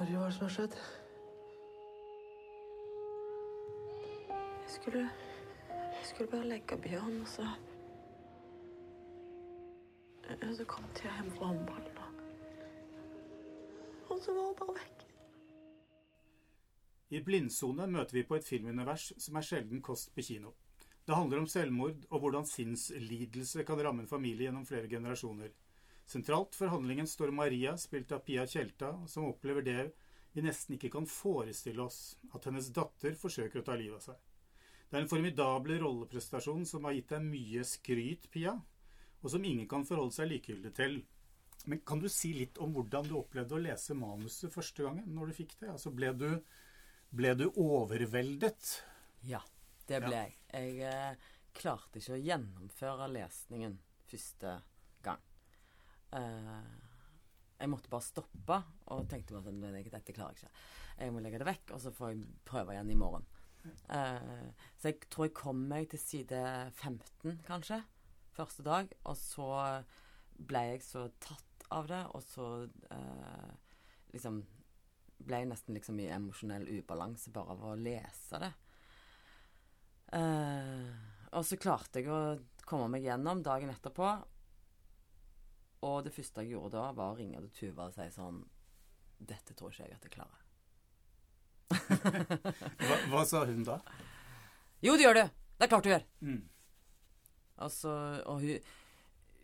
Marie, 0.00 0.16
hva 0.16 0.24
er 0.24 0.30
det 0.30 0.36
som 0.38 0.46
har 0.46 0.52
skjedd? 0.54 0.74
Jeg 4.30 4.70
skulle 4.72 5.02
Jeg 5.02 6.06
skulle 6.08 6.30
bare 6.30 6.48
legge 6.48 6.78
Bjørn, 6.80 7.18
og 7.20 7.28
så 7.28 7.44
Og 10.30 10.54
så 10.56 10.64
kom 10.64 10.84
jeg 10.96 11.12
hjem 11.18 11.30
fra 11.36 11.50
håndballen, 11.50 11.98
og 14.08 14.14
Og 14.14 14.22
så 14.22 14.32
var 14.32 14.46
hun 14.46 14.56
bare 14.62 14.78
vekk. 14.78 15.04
I 17.10 17.20
Blindsone 17.20 17.86
møter 17.86 18.14
vi 18.14 18.22
på 18.24 18.34
et 18.40 18.48
filmunivers 18.48 19.12
som 19.18 19.36
er 19.36 19.44
sjelden 19.44 19.82
kost 19.82 20.14
på 20.14 20.22
kino. 20.22 20.54
Det 21.06 21.16
handler 21.16 21.38
om 21.38 21.46
selvmord 21.46 22.06
og 22.10 22.20
hvordan 22.20 22.46
sinnslidelse 22.46 23.64
kan 23.64 23.84
ramme 23.84 24.02
en 24.02 24.08
familie 24.08 24.48
gjennom 24.48 24.66
flere 24.66 24.88
generasjoner. 24.88 25.52
Sentralt 26.10 26.56
for 26.58 26.66
handlingen 26.66 27.06
står 27.06 27.30
Maria, 27.30 27.76
spilt 27.78 28.10
av 28.12 28.24
Pia 28.26 28.42
Tjelta, 28.46 29.06
som 29.06 29.28
opplever 29.28 29.62
det 29.62 29.82
vi 30.34 30.42
nesten 30.42 30.74
ikke 30.74 30.90
kan 30.90 31.04
forestille 31.06 31.84
oss, 31.84 32.16
at 32.34 32.48
hennes 32.48 32.70
datter 32.74 33.14
forsøker 33.18 33.60
å 33.60 33.66
ta 33.66 33.76
livet 33.78 34.00
av 34.00 34.02
seg. 34.08 34.24
Det 34.90 34.98
er 34.98 35.04
en 35.04 35.10
formidabel 35.10 35.78
rolleprestasjon 35.84 36.64
som 36.66 36.88
har 36.88 36.96
gitt 36.96 37.12
deg 37.12 37.22
mye 37.28 37.62
skryt, 37.66 38.26
Pia, 38.34 38.56
og 39.20 39.30
som 39.30 39.46
ingen 39.46 39.68
kan 39.70 39.86
forholde 39.86 40.16
seg 40.16 40.32
likegyldig 40.32 40.72
til. 40.74 40.96
Men 41.70 41.82
kan 41.86 42.02
du 42.02 42.08
si 42.10 42.32
litt 42.34 42.58
om 42.58 42.74
hvordan 42.74 43.06
du 43.06 43.14
opplevde 43.20 43.54
å 43.54 43.62
lese 43.62 43.94
manuset 43.94 44.50
første 44.50 44.88
gangen, 44.88 45.06
når 45.14 45.30
du 45.30 45.38
fikk 45.38 45.54
det? 45.60 45.68
Altså, 45.76 45.92
ble 45.94 46.10
du, 46.18 46.26
ble 47.14 47.36
du 47.38 47.46
overveldet? 47.52 48.72
Ja, 49.30 49.44
det 49.86 50.02
ble 50.08 50.24
jeg. 50.24 50.34
Jeg 50.58 50.90
eh, 50.90 51.30
klarte 51.54 52.02
ikke 52.02 52.18
å 52.18 52.20
gjennomføre 52.24 53.10
lesningen 53.14 53.78
første 54.10 54.56
gang. 54.56 54.69
Jeg 56.10 57.68
måtte 57.70 57.90
bare 57.92 58.06
stoppe 58.06 58.56
og 58.90 59.08
tenkte 59.10 59.36
bare 59.36 59.52
at 59.52 59.92
dette 59.92 60.14
klarer 60.16 60.34
jeg 60.34 60.48
ikke. 60.48 60.64
Jeg 61.00 61.12
må 61.14 61.22
legge 61.22 61.40
det 61.40 61.48
vekk, 61.48 61.74
og 61.76 61.82
så 61.84 61.92
får 61.94 62.12
jeg 62.12 62.24
prøve 62.48 62.74
igjen 62.74 62.92
i 62.92 62.98
morgen. 62.98 63.26
Eh, 63.92 64.48
så 64.80 64.90
jeg 64.90 65.00
tror 65.12 65.28
jeg 65.28 65.36
kom 65.36 65.60
meg 65.70 65.90
til 65.92 66.00
side 66.00 66.40
15, 66.72 67.42
kanskje, 67.46 67.82
første 68.36 68.64
dag. 68.66 68.92
Og 69.04 69.16
så 69.18 69.50
ble 70.40 70.64
jeg 70.72 70.84
så 70.86 71.06
tatt 71.22 71.68
av 71.76 71.90
det, 71.90 72.00
og 72.16 72.24
så 72.24 72.48
eh, 72.96 73.52
liksom 74.14 74.40
ble 75.20 75.42
jeg 75.42 75.50
nesten 75.50 75.76
liksom 75.76 76.00
i 76.00 76.08
emosjonell 76.10 76.64
ubalanse 76.80 77.32
bare 77.34 77.54
av 77.54 77.64
å 77.68 77.76
lese 77.78 78.40
det. 78.40 78.52
Eh, 80.16 80.86
og 81.36 81.44
så 81.46 81.60
klarte 81.60 82.00
jeg 82.00 82.10
å 82.10 82.22
komme 82.66 82.88
meg 82.94 83.04
gjennom 83.06 83.44
dagen 83.44 83.70
etterpå. 83.72 84.08
Og 85.90 86.04
det 86.06 86.12
første 86.14 86.44
jeg 86.44 86.54
gjorde 86.54 86.76
da, 86.76 86.90
var 86.96 87.14
å 87.14 87.18
ringe 87.18 87.40
til 87.46 87.52
Tuva 87.56 87.88
og 87.90 87.96
si 87.96 88.06
sånn 88.14 88.40
Dette 89.20 89.56
tror 89.56 89.72
ikke 89.72 89.88
jeg 89.88 89.98
at 89.98 90.06
jeg 90.06 90.14
klarer. 90.14 90.46
hva, 92.88 92.96
hva, 93.12 93.24
sa 93.28 93.44
hun 93.46 93.66
da? 93.66 93.76
Jo, 94.82 94.94
det 94.96 95.04
gjør 95.04 95.18
du! 95.18 95.26
Det 95.60 95.66
er 95.66 95.70
klart 95.70 95.84
du 95.84 95.90
gjør. 95.90 96.06
Mm. 96.24 96.40
Altså, 97.60 97.92
og 98.32 98.40
hun, 98.40 98.70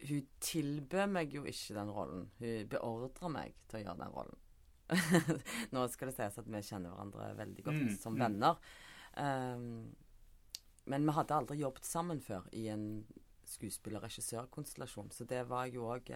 hun 0.09 0.25
tilbød 0.41 1.13
meg 1.13 1.37
jo 1.37 1.45
ikke 1.45 1.77
den 1.77 1.93
rollen. 1.93 2.25
Hun 2.41 2.71
beordra 2.73 3.31
meg 3.35 3.53
til 3.69 3.83
å 3.83 3.85
gjøre 3.85 4.01
den 4.01 4.17
rollen. 4.17 4.41
Nå 5.75 5.85
skal 5.93 6.09
det 6.11 6.17
sies 6.17 6.41
at 6.41 6.49
vi 6.49 6.65
kjenner 6.65 6.95
hverandre 6.95 7.31
veldig 7.37 7.69
godt 7.69 7.85
Mm, 7.85 7.95
som 8.01 8.17
mm. 8.17 8.23
venner. 8.25 8.59
Um, 9.17 9.95
men 10.87 11.07
vi 11.07 11.15
hadde 11.17 11.37
aldri 11.37 11.61
jobbet 11.61 11.85
sammen 11.89 12.21
før 12.23 12.47
i 12.55 12.69
en 12.73 13.05
skuespiller-regissør-konstellasjon. 13.53 15.11
Så 15.13 15.25
det 15.29 15.45
var 15.49 15.67
jo 15.73 15.87
òg 15.93 16.11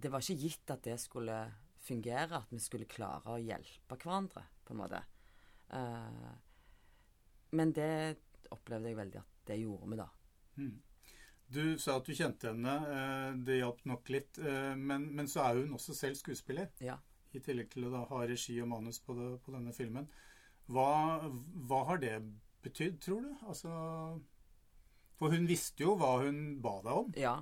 Det 0.00 0.10
var 0.12 0.20
ikke 0.22 0.38
gitt 0.46 0.70
at 0.70 0.82
det 0.86 0.98
skulle 1.00 1.52
fungere, 1.82 2.36
at 2.38 2.50
vi 2.52 2.58
skulle 2.62 2.86
klare 2.86 3.32
å 3.34 3.40
hjelpe 3.40 3.96
hverandre, 3.96 4.44
på 4.64 4.72
en 4.74 4.78
måte. 4.78 5.00
Eh, 5.72 6.30
men 7.52 7.72
det 7.72 8.16
opplevde 8.54 8.88
jeg 8.88 8.96
veldig 8.96 9.18
at 9.18 9.42
det 9.50 9.58
gjorde 9.58 9.90
vi, 9.90 9.96
da. 9.98 10.06
Mm. 10.56 10.80
Du 11.50 11.78
sa 11.82 11.96
at 11.98 12.06
du 12.06 12.14
kjente 12.14 12.52
henne. 12.52 12.74
eh, 12.94 13.32
Det 13.44 13.58
hjalp 13.58 13.84
nok 13.86 14.08
litt. 14.14 14.38
eh, 14.38 14.74
Men, 14.76 15.08
men 15.14 15.26
så 15.26 15.40
er 15.48 15.54
hun 15.58 15.74
også 15.74 15.94
selv 15.94 16.14
skuespiller. 16.14 16.70
Ja. 16.80 16.98
I 17.34 17.40
tillegg 17.40 17.70
til 17.70 17.86
å 17.86 17.90
da 17.90 18.04
ha 18.04 18.24
regi 18.26 18.60
og 18.62 18.68
manus 18.68 19.00
på, 19.00 19.14
det, 19.14 19.40
på 19.42 19.52
denne 19.52 19.72
filmen. 19.72 20.06
Hva, 20.70 21.28
hva 21.66 21.84
har 21.86 21.98
det 21.98 22.22
betydd, 22.62 23.00
tror 23.00 23.22
du? 23.22 23.34
Altså 23.48 24.20
For 25.20 25.32
hun 25.36 25.44
visste 25.48 25.84
jo 25.84 25.94
hva 26.00 26.14
hun 26.24 26.60
ba 26.64 26.78
deg 26.84 26.92
om. 27.04 27.14
ja. 27.20 27.36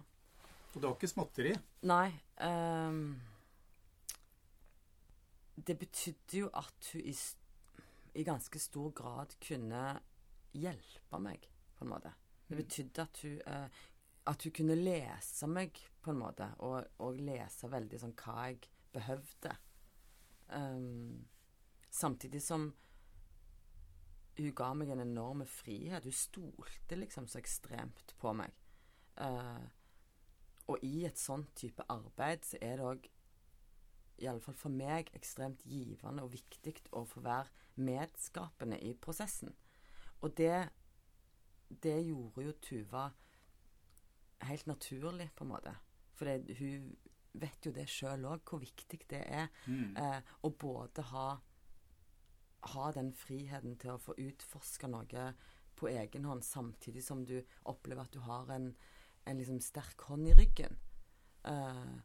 Og 0.69 0.83
det 0.83 0.85
var 0.85 0.97
ikke 0.99 1.11
småtteri. 1.11 1.53
Nei 1.89 2.09
Um, 2.39 3.17
Det 5.67 5.75
betydde 5.79 6.39
jo 6.39 6.51
at 6.55 6.91
hun 6.93 7.01
i, 7.03 7.15
i 8.15 8.23
ganske 8.23 8.61
stor 8.63 8.93
grad 8.95 9.33
kunne 9.43 9.81
hjelpe 10.55 11.19
meg, 11.19 11.49
på 11.75 11.83
en 11.85 11.91
måte. 11.91 12.13
Det 12.47 12.57
betydde 12.61 13.03
at 13.03 13.23
hun 13.25 13.41
uh, 13.47 13.81
At 14.31 14.43
hun 14.45 14.53
kunne 14.53 14.77
lese 14.79 15.49
meg, 15.51 15.81
på 16.03 16.13
en 16.13 16.21
måte, 16.21 16.47
og, 16.59 16.85
og 17.03 17.19
lese 17.19 17.71
veldig 17.73 17.99
sånn 17.99 18.15
hva 18.21 18.47
jeg 18.47 18.69
behøvde. 18.93 19.57
Um, 20.53 21.27
samtidig 21.91 22.43
som 22.45 22.69
hun 24.39 24.55
ga 24.55 24.73
meg 24.75 24.91
en 24.95 25.03
enorm 25.03 25.45
frihet. 25.47 26.05
Hun 26.05 26.15
stolte 26.15 26.97
liksom 26.97 27.27
så 27.29 27.41
ekstremt 27.41 28.15
på 28.19 28.33
meg. 28.37 28.55
Uh, 29.19 29.65
og 30.69 30.83
i 30.85 31.05
et 31.09 31.19
sånt 31.19 31.55
type 31.57 31.83
arbeid 31.91 32.45
så 32.47 32.59
er 32.63 32.77
det 32.79 32.87
òg, 32.87 33.09
iallfall 34.19 34.57
for 34.59 34.75
meg, 34.75 35.11
ekstremt 35.15 35.63
givende 35.67 36.25
og 36.27 36.33
viktig 36.35 36.75
å 36.99 37.05
få 37.07 37.23
være 37.25 37.51
medskapende 37.79 38.79
i 38.83 38.93
prosessen. 38.95 39.55
Og 40.21 40.35
det, 40.37 40.69
det 41.83 41.99
gjorde 42.07 42.45
jo 42.45 42.55
Tuva 42.63 43.09
helt 44.47 44.67
naturlig, 44.67 45.31
på 45.35 45.45
en 45.45 45.53
måte. 45.53 45.75
For 46.19 46.31
hun 46.59 46.89
vet 47.39 47.67
jo 47.67 47.73
det 47.75 47.87
sjøl 47.91 48.27
òg, 48.27 48.43
hvor 48.47 48.63
viktig 48.63 49.05
det 49.11 49.23
er 49.27 49.49
Mm. 49.67 49.97
uh, 49.97 50.21
å 50.43 50.51
både 50.51 51.03
ha 51.03 51.29
ha 52.61 52.91
den 52.93 53.13
friheten 53.15 53.77
til 53.79 53.95
å 53.95 54.03
få 54.03 54.17
utforske 54.19 54.91
noe 54.91 55.33
på 55.79 55.89
egen 55.93 56.27
hånd, 56.27 56.45
samtidig 56.45 57.05
som 57.07 57.25
du 57.25 57.39
opplever 57.71 58.03
at 58.03 58.15
du 58.15 58.21
har 58.27 58.51
en, 58.51 58.73
en 59.25 59.39
liksom 59.39 59.61
sterk 59.63 60.09
hånd 60.09 60.29
i 60.29 60.35
ryggen. 60.35 60.75
Uh, 61.47 62.01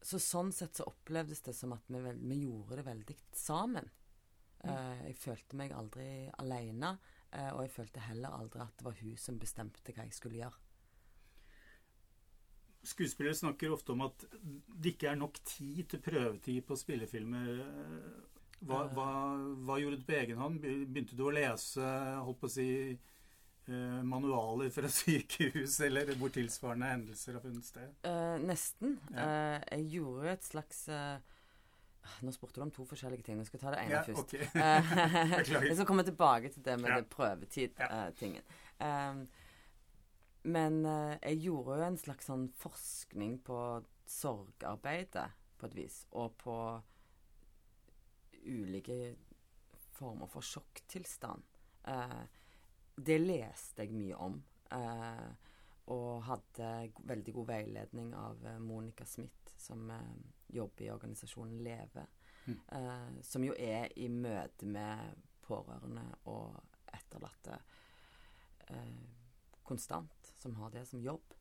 så 0.00 0.18
sånn 0.22 0.52
sett 0.56 0.78
så 0.78 0.86
opplevdes 0.88 1.44
det 1.44 1.52
som 1.56 1.74
at 1.76 1.84
vi, 1.92 2.00
vi 2.00 2.40
gjorde 2.46 2.80
det 2.80 2.86
veldig 2.88 3.18
sammen. 3.36 3.90
Uh, 4.64 4.96
jeg 5.04 5.18
følte 5.20 5.60
meg 5.60 5.76
aldri 5.76 6.08
alene, 6.40 6.94
uh, 7.34 7.52
og 7.52 7.62
jeg 7.66 7.76
følte 7.76 8.08
heller 8.08 8.40
aldri 8.40 8.64
at 8.64 8.74
det 8.80 8.88
var 8.88 8.98
hun 9.04 9.16
som 9.20 9.38
bestemte 9.40 9.84
hva 9.92 10.08
jeg 10.08 10.16
skulle 10.16 10.40
gjøre. 10.40 10.66
Skuespillere 12.80 13.36
snakker 13.36 13.72
ofte 13.74 13.92
om 13.92 14.06
at 14.06 14.22
det 14.40 14.94
ikke 14.94 15.10
er 15.10 15.18
nok 15.20 15.36
tid 15.44 15.82
til 15.92 16.00
prøvetid 16.00 16.62
på 16.64 16.78
spillefilmer. 16.80 17.50
Hva, 18.60 18.82
hva, 18.92 19.06
hva 19.64 19.76
gjorde 19.80 19.96
du 20.00 20.04
på 20.04 20.12
egen 20.18 20.36
hånd? 20.40 20.60
Begynte 20.60 21.16
du 21.16 21.22
å 21.24 21.32
lese 21.32 21.80
holdt 22.20 22.40
på 22.42 22.48
å 22.50 22.52
si, 22.52 22.66
eh, 22.92 24.00
manualer 24.04 24.68
fra 24.74 24.88
sykehus, 25.00 25.78
eller 25.86 26.12
hvor 26.20 26.28
tilsvarende 26.34 26.90
hendelser 26.92 27.38
har 27.38 27.44
funnet 27.46 27.64
sted? 27.64 27.94
Uh, 28.04 28.36
nesten. 28.44 28.98
Ja. 29.14 29.24
Uh, 29.24 29.58
jeg 29.78 29.86
gjorde 29.96 30.26
jo 30.28 30.32
et 30.34 30.44
slags 30.44 30.82
uh, 30.92 31.16
Nå 32.24 32.32
spurte 32.32 32.56
du 32.60 32.64
om 32.64 32.70
to 32.72 32.84
forskjellige 32.88 33.22
ting. 33.26 33.38
Jeg 33.40 33.48
skal 33.50 33.60
ta 33.60 33.72
det 33.74 33.80
ene 33.82 33.92
Ja, 33.92 34.02
først. 34.06 34.20
ok. 34.24 34.34
Eh, 34.56 34.92
jeg 35.68 35.74
skal 35.76 35.86
komme 35.88 36.04
tilbake 36.08 36.48
til 36.52 36.64
det 36.64 36.76
med 36.80 36.94
Ja. 36.94 37.00
prøvetid-tingen. 37.12 38.44
men 40.42 40.78
eh, 40.88 41.18
jeg 41.28 41.42
gjorde 41.44 41.76
jo 41.76 41.84
en 41.90 41.98
slags 42.00 42.26
sånn 42.30 42.46
forskning 42.56 43.34
på 43.44 43.58
sorgarbeidet, 44.08 45.28
på 45.60 45.68
et 45.68 45.76
vis, 45.76 45.98
og 46.16 46.32
på 46.40 46.56
ulike 48.44 49.16
former 50.00 50.26
for 50.26 50.44
sjokktilstand. 50.44 51.42
Eh, 51.88 52.20
det 52.96 53.18
leste 53.20 53.84
jeg 53.84 53.96
mye 53.96 54.18
om. 54.20 54.40
Eh, 54.72 55.30
og 55.90 56.22
hadde 56.28 56.70
veldig 57.08 57.34
god 57.34 57.48
veiledning 57.50 58.12
av 58.14 58.46
eh, 58.46 58.58
Monica 58.62 59.06
Smith, 59.08 59.54
som 59.58 59.90
eh, 59.90 60.12
jobber 60.54 60.86
i 60.86 60.90
organisasjonen 60.92 61.62
Leve. 61.64 62.06
Mm. 62.46 62.60
Eh, 62.78 63.22
som 63.26 63.44
jo 63.44 63.56
er 63.58 63.90
i 63.98 64.08
møte 64.08 64.68
med 64.68 65.26
pårørende 65.44 66.06
og 66.30 66.56
etterlatte 66.94 67.58
eh, 68.70 69.02
konstant, 69.66 70.32
som 70.38 70.54
har 70.60 70.72
det 70.74 70.86
som 70.88 71.02
jobb. 71.02 71.36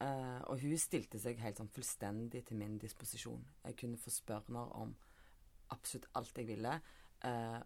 Og 0.00 0.62
hun 0.62 0.78
stilte 0.80 1.18
seg 1.20 1.42
helt 1.44 1.58
sånn 1.60 1.68
fullstendig 1.68 2.40
til 2.48 2.56
min 2.56 2.78
disposisjon. 2.80 3.42
Jeg 3.66 3.76
kunne 3.82 3.98
få 4.00 4.08
spørre 4.14 4.46
henne 4.46 4.62
om 4.80 4.94
absolutt 5.74 6.08
alt 6.18 6.38
jeg 6.38 6.48
ville. 6.50 6.76
Eh, 7.26 7.60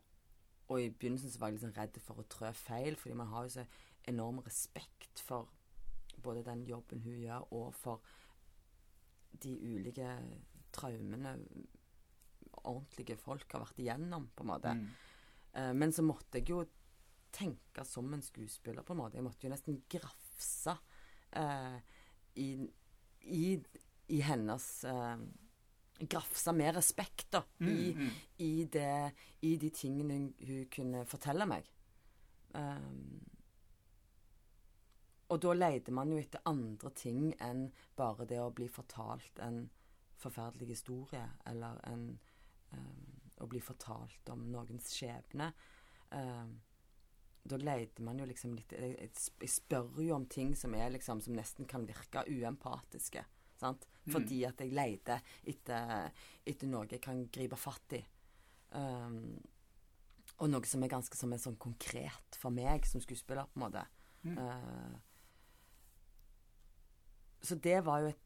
og 0.69 0.81
i 0.81 0.91
begynnelsen 0.91 1.33
så 1.33 1.41
var 1.41 1.51
jeg 1.51 1.59
liksom 1.59 1.75
redd 1.77 2.01
for 2.03 2.21
å 2.21 2.29
trø 2.31 2.51
feil, 2.57 2.97
fordi 2.97 3.19
man 3.19 3.31
har 3.33 3.47
jo 3.47 3.55
så 3.59 3.67
enorm 4.09 4.41
respekt 4.45 5.21
for 5.25 5.51
både 6.25 6.45
den 6.47 6.65
jobben 6.69 7.03
hun 7.05 7.19
gjør, 7.21 7.49
og 7.53 7.75
for 7.77 8.01
de 9.43 9.53
ulike 9.61 10.09
traumene 10.75 11.35
ordentlige 12.65 13.17
folk 13.21 13.51
har 13.53 13.65
vært 13.65 13.83
igjennom, 13.83 14.31
på 14.35 14.45
en 14.45 14.51
måte. 14.51 14.73
Mm. 14.79 14.89
Eh, 15.53 15.73
men 15.77 15.93
så 15.93 16.05
måtte 16.07 16.41
jeg 16.41 16.51
jo 16.55 16.63
tenke 17.35 17.85
som 17.87 18.13
en 18.15 18.23
skuespiller, 18.23 18.87
på 18.87 18.95
en 18.95 19.03
måte. 19.03 19.19
Jeg 19.19 19.27
måtte 19.27 19.47
jo 19.47 19.53
nesten 19.53 19.83
grafse 19.91 20.77
eh, 21.37 21.79
i, 22.41 22.49
i, 23.21 23.47
i 24.15 24.21
hennes 24.25 24.69
eh, 24.89 25.17
Grafse 25.99 26.53
med 26.53 26.75
respekt, 26.75 27.29
da. 27.31 27.45
Mm, 27.59 27.69
I, 27.69 27.93
mm. 27.95 28.11
i, 28.37 28.65
det, 28.73 29.13
I 29.47 29.55
de 29.63 29.71
tingene 29.71 30.19
hun, 30.43 30.67
kunne 30.73 31.05
fortelle 31.07 31.47
meg. 31.47 31.69
Um, 32.55 33.23
og 35.33 35.41
da 35.43 35.55
leide 35.57 35.95
man 35.95 36.13
jo 36.13 36.19
etter 36.21 36.43
andre 36.47 36.91
ting 36.95 37.33
enn 37.43 37.69
bare 37.99 38.27
det 38.31 38.39
å 38.43 38.53
bli 38.55 38.69
fortalt 38.71 39.41
en 39.43 39.65
forferdelig 40.21 40.75
historie, 40.77 41.25
eller 41.51 41.81
en 41.91 42.07
um, 42.73 43.11
Å 43.43 43.47
bli 43.51 43.59
fortalt 43.59 44.31
om 44.31 44.45
noens 44.53 44.93
skjebne. 44.95 45.49
Um, 46.15 46.53
da 47.45 47.59
leide 47.59 48.05
man 48.07 48.21
jo 48.23 48.29
liksom 48.31 48.53
litt 48.55 48.71
jeg, 48.73 49.09
jeg 49.43 49.51
spør 49.51 49.99
jo 50.01 50.15
om 50.15 50.27
ting 50.31 50.55
som 50.57 50.73
er 50.79 50.93
liksom 50.95 51.21
Som 51.21 51.35
nesten 51.37 51.67
kan 51.69 51.85
virke 51.87 52.23
uempatiske. 52.31 53.25
Sant? 53.61 53.87
Fordi 54.11 54.45
at 54.49 54.61
jeg 54.61 54.75
leter 54.75 55.23
etter, 55.49 56.11
etter 56.45 56.69
noe 56.69 56.89
jeg 56.91 57.01
kan 57.05 57.23
gripe 57.33 57.57
fatt 57.57 57.97
i. 57.97 58.03
Um, 58.75 59.39
og 60.43 60.51
noe 60.51 60.67
som 60.67 60.83
er 60.83 60.91
ganske 60.93 61.17
som 61.17 61.33
er 61.33 61.41
sånn 61.41 61.57
konkret 61.63 62.39
for 62.41 62.51
meg 62.55 62.87
som 62.91 63.01
skuespiller, 63.03 63.47
på 63.53 63.61
en 63.61 63.65
måte. 63.67 63.85
Mm. 64.25 64.37
Uh, 64.41 64.95
så 67.45 67.55
det 67.61 67.79
var 67.87 68.03
jo 68.03 68.13
et 68.13 68.23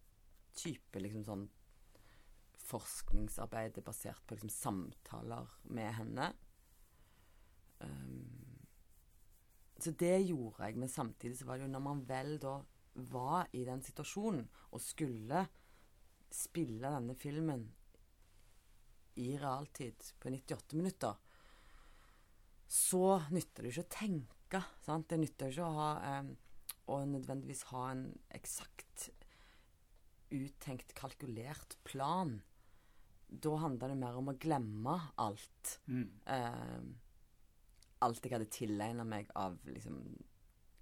type 0.58 1.00
liksom 1.02 1.24
sånn 1.26 1.46
forskningsarbeid 2.68 3.78
basert 3.84 4.22
på 4.26 4.36
liksom 4.36 4.52
samtaler 4.52 5.46
med 5.72 5.90
henne. 5.98 6.32
Um, 7.80 8.58
så 9.78 9.92
det 9.94 10.16
gjorde 10.26 10.66
jeg, 10.66 10.76
men 10.80 10.90
samtidig 10.90 11.38
så 11.38 11.46
var 11.46 11.58
det 11.58 11.68
jo 11.68 11.72
når 11.72 11.84
man 11.84 12.02
vel 12.08 12.34
da 12.42 12.58
var 13.10 13.48
i 13.56 13.64
den 13.66 13.82
situasjonen 13.84 14.46
og 14.72 14.82
skulle 14.82 15.44
spille 16.34 16.90
denne 16.92 17.14
filmen 17.16 17.64
i 19.18 19.32
realtid 19.40 20.12
på 20.20 20.30
98 20.30 20.76
minutter, 20.78 21.14
så 22.68 23.18
nytter 23.32 23.64
det 23.64 23.72
ikke 23.72 23.86
å 23.86 23.94
tenke. 23.94 24.60
Sant? 24.84 25.08
Det 25.10 25.18
nytter 25.18 25.50
ikke 25.50 25.66
å 25.66 25.78
ha 25.78 25.88
eh, 26.10 26.28
å 26.88 27.00
nødvendigvis 27.08 27.66
ha 27.72 27.88
en 27.92 28.04
eksakt 28.36 29.08
uttenkt, 30.34 30.94
kalkulert 30.96 31.76
plan. 31.88 32.38
Da 33.28 33.54
handler 33.60 33.92
det 33.92 34.00
mer 34.00 34.16
om 34.20 34.30
å 34.32 34.36
glemme 34.40 34.96
alt. 35.20 35.78
Mm. 35.88 36.08
Eh, 36.24 36.80
alt 38.04 38.24
jeg 38.24 38.36
hadde 38.36 38.52
tilegna 38.52 39.04
meg 39.08 39.32
av 39.36 39.58
liksom, 39.68 39.98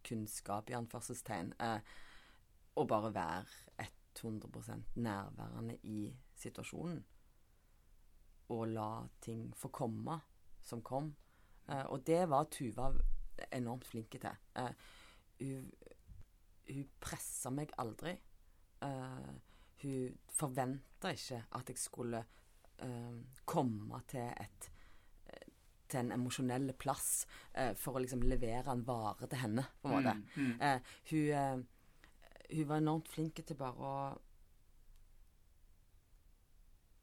kunnskap, 0.06 0.70
i 0.70 0.76
anførselstegn. 0.78 1.54
Eh, 1.62 1.78
og 2.76 2.88
bare 2.88 3.14
være 3.14 3.86
100 4.16 4.82
nærværende 4.94 5.78
i 5.82 6.16
situasjonen. 6.34 7.04
Og 8.48 8.68
la 8.68 9.06
ting 9.20 9.56
få 9.56 9.68
komme 9.68 10.20
som 10.62 10.82
kom. 10.82 11.14
Eh, 11.68 11.84
og 11.86 12.06
det 12.06 12.28
var 12.28 12.44
Tuva 12.50 12.92
enormt 13.52 13.84
flinke 13.84 14.18
til. 14.18 14.36
Eh, 14.56 14.70
hun, 15.40 15.70
hun 16.70 16.88
pressa 17.00 17.50
meg 17.50 17.74
aldri. 17.78 18.14
Eh, 18.82 19.34
hun 19.82 20.16
forventa 20.30 21.12
ikke 21.12 21.44
at 21.58 21.68
jeg 21.68 21.78
skulle 21.78 22.24
eh, 22.78 23.20
komme 23.44 24.00
til 24.08 24.32
et 24.40 24.72
til 25.86 26.00
en 26.00 26.12
emosjonell 26.16 26.72
plass 26.78 27.26
eh, 27.54 27.72
for 27.78 27.94
å 27.94 28.02
liksom 28.02 28.24
levere 28.26 28.72
en 28.72 28.82
vare 28.86 29.28
til 29.30 29.38
henne, 29.38 29.62
på 29.78 29.90
en 29.90 29.94
måte. 29.94 30.14
Mm, 30.18 30.32
mm. 30.34 30.54
Eh, 30.66 30.94
hun, 31.12 31.62
hun 32.50 32.68
var 32.68 32.80
enormt 32.80 33.08
flink 33.08 33.40
til 33.42 33.58
bare 33.58 33.90
å 33.90 33.96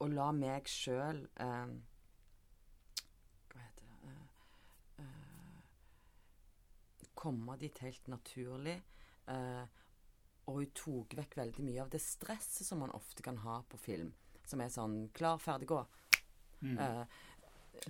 Å 0.04 0.08
la 0.12 0.32
meg 0.36 0.68
sjøl 0.68 1.22
eh, 1.40 1.74
Hva 3.52 3.62
heter 3.62 3.86
det 3.88 4.12
eh, 4.12 5.06
eh, 5.06 5.62
Komme 7.16 7.56
dit 7.62 7.78
helt 7.86 8.10
naturlig. 8.12 8.76
Eh, 9.32 9.64
og 10.52 10.58
hun 10.60 10.74
tok 10.76 11.16
vekk 11.16 11.38
veldig 11.40 11.64
mye 11.64 11.86
av 11.86 11.92
det 11.94 12.02
stresset 12.04 12.68
som 12.68 12.82
man 12.84 12.92
ofte 12.92 13.24
kan 13.24 13.38
ha 13.46 13.62
på 13.70 13.80
film. 13.80 14.12
Som 14.44 14.60
er 14.60 14.74
sånn 14.74 14.98
Klar, 15.16 15.40
ferdig, 15.40 15.70
gå. 15.72 15.80
Mm. 16.64 16.76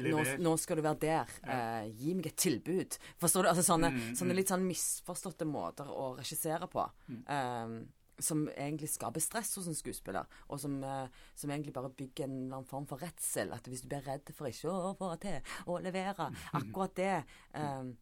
Nå, 0.03 0.21
nå 0.41 0.53
skal 0.57 0.79
du 0.79 0.83
være 0.85 0.99
der. 1.01 1.33
Eh, 1.45 1.89
gi 1.99 2.13
meg 2.17 2.31
et 2.31 2.37
tilbud. 2.39 2.97
Forstår 3.21 3.45
du? 3.45 3.49
Altså 3.51 3.65
sånne, 3.67 3.91
Mm, 3.93 4.15
sånne 4.17 4.33
mm. 4.33 4.37
litt 4.39 4.53
sånn 4.53 4.63
misforståtte 4.65 5.45
måter 5.45 5.89
å 5.91 6.15
regissere 6.17 6.67
på. 6.71 6.87
Mm. 7.09 7.19
eh, 7.27 7.83
som 8.19 8.43
egentlig 8.49 8.91
skaper 8.93 9.19
stress 9.19 9.55
hos 9.57 9.67
en 9.67 9.75
skuespiller, 9.75 10.27
og 10.47 10.59
som, 10.61 10.75
eh, 10.83 11.07
som 11.35 11.49
egentlig 11.49 11.73
bare 11.73 11.89
bygger 11.89 12.25
en 12.25 12.31
eller 12.31 12.55
annen 12.59 12.69
form 12.69 12.85
for 12.87 13.01
redsel. 13.01 13.51
At 13.53 13.65
hvis 13.67 13.81
du 13.81 13.87
blir 13.89 14.05
redd 14.05 14.29
for 14.33 14.47
ikke 14.47 14.69
å 14.69 14.95
få 14.97 15.19
til 15.19 15.41
å 15.65 15.79
levere 15.81 16.29
akkurat 16.53 16.95
det 16.95 17.23
eh, 17.53 17.93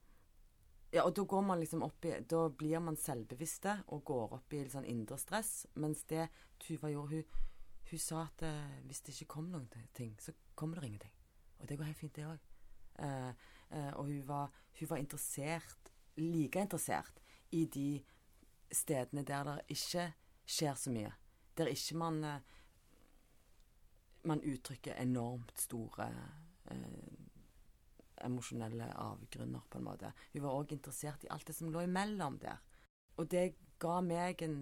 ja, 0.92 1.06
og 1.06 1.14
da 1.16 1.24
går 1.24 1.44
man 1.48 1.60
liksom 1.62 1.86
opp 1.86 2.04
i 2.04 2.18
Da 2.28 2.50
blir 2.50 2.82
man 2.84 2.98
selvbevisste 3.00 3.78
og 3.96 4.04
går 4.10 4.34
opp 4.36 4.54
i 4.54 4.60
litt 4.60 4.74
sånn 4.74 4.88
indre 4.92 5.18
stress. 5.18 5.66
Mens 5.80 6.04
det 6.12 6.28
Tuva 6.60 6.92
gjorde, 6.92 7.22
hun, 7.22 7.24
hun 7.92 8.00
sa 8.00 8.26
at 8.26 8.44
eh, 8.44 8.82
hvis 8.90 9.00
det 9.08 9.16
ikke 9.16 9.34
kom 9.38 9.48
noen 9.54 9.70
ting, 9.96 10.18
så 10.20 10.36
kommer 10.54 10.82
det 10.82 10.92
ingenting. 10.92 11.14
Og 11.62 11.70
det 11.70 11.78
går 11.78 11.90
helt 11.92 11.98
fint, 11.98 12.16
det 12.16 12.26
òg. 12.26 12.48
Eh, 13.00 13.30
eh, 13.72 13.92
og 13.94 14.06
hun 14.06 14.28
var, 14.28 14.52
hun 14.80 14.90
var 14.90 14.98
interessert, 14.98 15.92
like 16.18 16.62
interessert, 16.62 17.22
i 17.52 17.66
de 17.66 18.02
stedene 18.72 19.24
der 19.28 19.44
det 19.44 19.58
ikke 19.76 20.08
skjer 20.48 20.78
så 20.80 20.94
mye. 20.94 21.12
Der 21.58 21.72
ikke 21.72 21.98
man 21.98 22.24
eh, 22.24 22.40
Man 24.24 24.44
uttrykker 24.46 24.94
enormt 25.02 25.58
store 25.58 26.06
eh, 26.70 27.22
emosjonelle 28.22 28.92
avgrunner, 28.94 29.64
på 29.70 29.80
en 29.80 29.84
måte. 29.84 30.12
Hun 30.34 30.44
var 30.44 30.58
òg 30.60 30.76
interessert 30.76 31.24
i 31.26 31.32
alt 31.34 31.48
det 31.48 31.56
som 31.58 31.72
lå 31.74 31.82
imellom 31.82 32.38
der. 32.38 32.60
Og 33.18 33.32
det 33.32 33.56
ga 33.82 33.96
meg 34.06 34.44
en, 34.46 34.60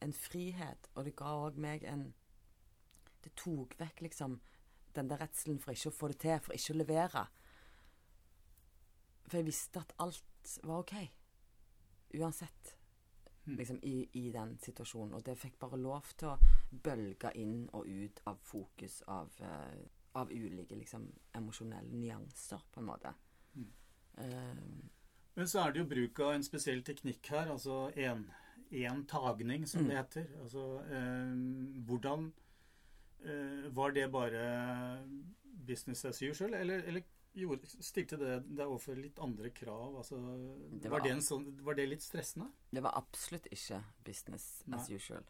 en 0.00 0.14
frihet, 0.16 0.88
og 0.94 1.04
det 1.04 1.12
ga 1.16 1.34
òg 1.44 1.60
meg 1.60 1.84
en 1.84 2.14
Det 3.22 3.36
tok 3.36 3.76
vekk 3.78 4.00
liksom 4.02 4.40
den 4.96 5.08
der 5.10 5.20
redselen 5.20 5.58
for 5.60 5.72
ikke 5.72 5.88
å 5.92 5.96
få 5.96 6.08
det 6.12 6.18
til, 6.24 6.38
for 6.44 6.56
ikke 6.56 6.74
å 6.74 6.78
levere. 6.78 7.24
For 9.26 9.38
jeg 9.38 9.46
visste 9.46 9.80
at 9.80 9.92
alt 10.02 10.58
var 10.62 10.82
OK. 10.82 10.94
Uansett. 12.18 12.74
Mm. 13.44 13.56
Liksom 13.56 13.78
i, 13.82 14.08
i 14.12 14.30
den 14.30 14.58
situasjonen. 14.62 15.14
Og 15.14 15.24
det 15.26 15.38
fikk 15.40 15.56
bare 15.58 15.80
lov 15.80 16.12
til 16.18 16.28
å 16.28 16.38
bølge 16.84 17.32
inn 17.40 17.64
og 17.72 17.88
ut 17.88 18.20
av 18.30 18.38
fokus 18.46 19.00
av, 19.10 19.32
uh, 19.40 19.80
av 20.20 20.30
ulike 20.30 20.76
liksom 20.78 21.08
emosjonelle 21.34 21.96
nyanser, 21.96 22.62
på 22.70 22.82
en 22.82 22.86
måte. 22.86 23.14
Mm. 23.54 23.72
Uh, 24.18 24.84
Men 25.34 25.48
så 25.48 25.64
er 25.64 25.72
det 25.72 25.80
jo 25.82 25.88
bruk 25.90 26.20
av 26.20 26.34
en 26.36 26.44
spesiell 26.44 26.84
teknikk 26.84 27.32
her, 27.32 27.50
altså 27.50 27.86
en, 27.96 28.26
en 28.70 29.04
tagning, 29.08 29.66
som 29.66 29.80
Mm. 29.82 29.88
det 29.88 29.96
heter. 29.96 30.26
Altså, 30.42 30.66
uh, 30.92 31.84
hvordan 31.88 32.32
Var 33.72 33.92
det 33.96 34.08
bare 34.12 34.44
business 35.66 36.04
as 36.04 36.22
usual, 36.22 36.54
eller, 36.58 36.82
eller 36.90 37.04
gjorde, 37.32 37.68
stilte 37.80 38.18
det 38.20 38.32
deg 38.48 38.66
overfor 38.66 38.98
litt 38.98 39.20
andre 39.22 39.50
krav? 39.54 39.96
Altså, 40.02 40.18
Det 40.18 40.90
var, 40.90 40.98
var- 40.98 41.06
det 41.06 41.12
en 41.16 41.24
sånn, 41.24 41.46
var 41.64 41.78
det 41.78 41.88
litt 41.88 42.04
stressende? 42.04 42.50
Det 42.70 42.82
var 42.82 42.96
absolutt 42.98 43.46
ikke 43.52 43.82
business 44.04 44.62
as 44.72 44.90
usual. 44.90 45.24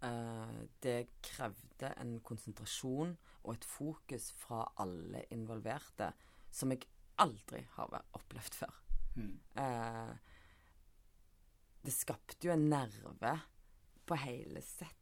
Uh, 0.00 0.64
det 0.80 1.10
krevde 1.20 1.90
en 2.00 2.20
konsentrasjon 2.24 3.16
og 3.42 3.50
et 3.52 3.66
fokus 3.68 4.30
fra 4.32 4.62
alle 4.80 5.26
involverte 5.30 6.12
som 6.50 6.72
jeg 6.72 6.86
aldri 7.20 7.60
har 7.76 7.92
opplevd 8.16 8.56
før. 8.62 8.78
Mm. 9.16 9.34
Uh, 9.58 10.14
det 11.84 11.92
skapte 11.92 12.48
jo 12.48 12.52
en 12.54 12.68
nerve 12.72 13.34
på 14.08 14.16
hele 14.24 14.62
settet 14.64 14.99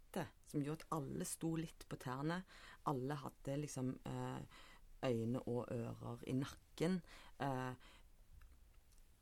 som 0.49 0.65
gjorde 0.65 0.87
at 0.87 0.97
alle 0.99 1.27
sto 1.29 1.53
litt 1.61 1.85
på 1.89 1.99
tærne. 2.01 2.41
Alle 2.89 3.19
hadde 3.21 3.59
liksom 3.63 3.93
eh, 4.09 4.65
øyne 5.09 5.43
og 5.47 5.69
ører 5.75 6.25
i 6.27 6.35
nakken. 6.39 7.01
Eh, 7.45 7.73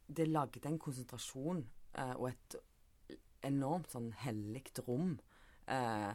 det 0.07 0.29
lagde 0.29 0.63
en 0.69 0.79
konsentrasjon 0.79 1.65
eh, 1.99 2.15
og 2.15 2.31
et 2.31 2.59
enormt 3.47 3.91
sånn 3.93 4.13
hellig 4.23 4.65
rom. 4.87 5.17
Eh, 5.67 6.13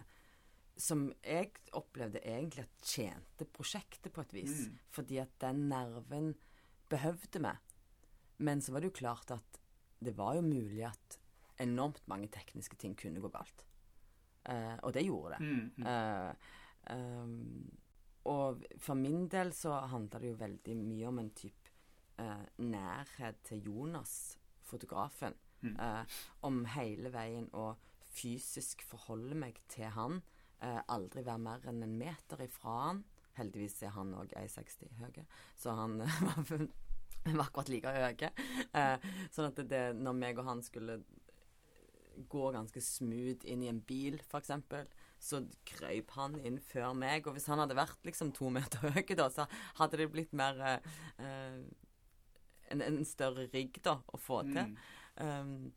som 0.81 1.09
jeg 1.21 1.51
opplevde 1.77 2.23
egentlig 2.23 2.63
at 2.63 2.87
tjente 2.87 3.45
prosjektet 3.45 4.13
på 4.13 4.23
et 4.23 4.35
vis. 4.39 4.63
Mm. 4.67 4.77
Fordi 4.95 5.19
at 5.21 5.33
den 5.43 5.67
nerven 5.69 6.31
behøvde 6.91 7.43
vi. 7.43 7.55
Men 8.41 8.63
så 8.63 8.73
var 8.73 8.81
det 8.81 8.91
jo 8.91 9.01
klart 9.03 9.33
at 9.35 9.59
det 10.01 10.15
var 10.17 10.39
jo 10.39 10.45
mulig 10.45 10.87
at 10.87 11.19
enormt 11.61 12.07
mange 12.09 12.31
tekniske 12.33 12.79
ting 12.81 12.95
kunne 12.97 13.21
gå 13.21 13.29
galt. 13.29 13.65
Eh, 14.50 14.77
og 14.81 14.93
det 14.93 15.05
gjorde 15.05 15.38
det. 15.38 15.45
Mm, 15.45 15.71
mm. 15.77 15.88
Eh, 15.91 16.33
um, 16.95 17.71
og 18.31 18.65
for 18.77 18.98
min 18.98 19.27
del 19.29 19.53
så 19.53 19.79
handler 19.89 20.19
det 20.19 20.31
jo 20.31 20.41
veldig 20.41 20.75
mye 20.77 21.07
om 21.10 21.21
en 21.21 21.31
type 21.38 21.71
eh, 22.21 22.43
nærhet 22.57 23.41
til 23.48 23.63
Jonas, 23.65 24.38
fotografen. 24.62 25.33
Mm. 25.62 25.75
Eh, 25.79 26.19
om 26.48 26.63
hele 26.75 27.12
veien 27.13 27.50
å 27.53 27.71
fysisk 28.12 28.83
forholde 28.86 29.38
meg 29.38 29.62
til 29.71 29.89
han. 29.95 30.21
Eh, 30.62 30.81
aldri 30.93 31.25
være 31.25 31.41
mer 31.41 31.65
enn 31.69 31.81
en 31.86 31.98
meter 31.98 32.45
ifra 32.45 32.77
han. 32.86 33.03
Heldigvis 33.38 33.79
er 33.88 33.95
han 33.95 34.13
òg 34.17 34.33
1,60 34.38 34.98
høy, 35.00 35.21
så 35.57 35.74
han 35.77 36.01
var 37.38 37.45
akkurat 37.45 37.71
like 37.71 37.93
høye. 37.95 38.31
Eh, 38.77 39.12
sånn 39.33 39.50
at 39.50 39.62
det, 39.71 39.83
når 39.98 40.17
meg 40.17 40.41
og 40.41 40.50
han 40.50 40.62
skulle 40.65 41.00
gå 42.29 42.51
ganske 42.53 42.81
smooth 42.81 43.45
inn 43.45 43.63
i 43.63 43.69
en 43.71 43.81
bil, 43.81 44.19
f.eks., 44.27 44.51
så 45.21 45.43
krøyp 45.69 46.09
han 46.17 46.39
inn 46.41 46.57
før 46.59 46.95
meg. 46.97 47.27
Og 47.29 47.35
hvis 47.37 47.45
han 47.51 47.59
hadde 47.61 47.75
vært 47.77 47.99
liksom 48.07 48.31
to 48.33 48.49
meter 48.49 48.79
høy, 48.95 49.03
da, 49.15 49.27
så 49.29 49.45
hadde 49.77 49.97
det 50.01 50.09
blitt 50.11 50.33
mer 50.33 50.57
eh, 50.65 51.61
en, 52.71 52.81
en, 52.81 53.01
større 53.05 53.45
rigg 53.53 53.77
da, 53.85 53.97
å 54.07 54.17
få 54.17 54.41
til. 54.49 54.73
Mm. 54.73 54.81
Um, 55.21 55.71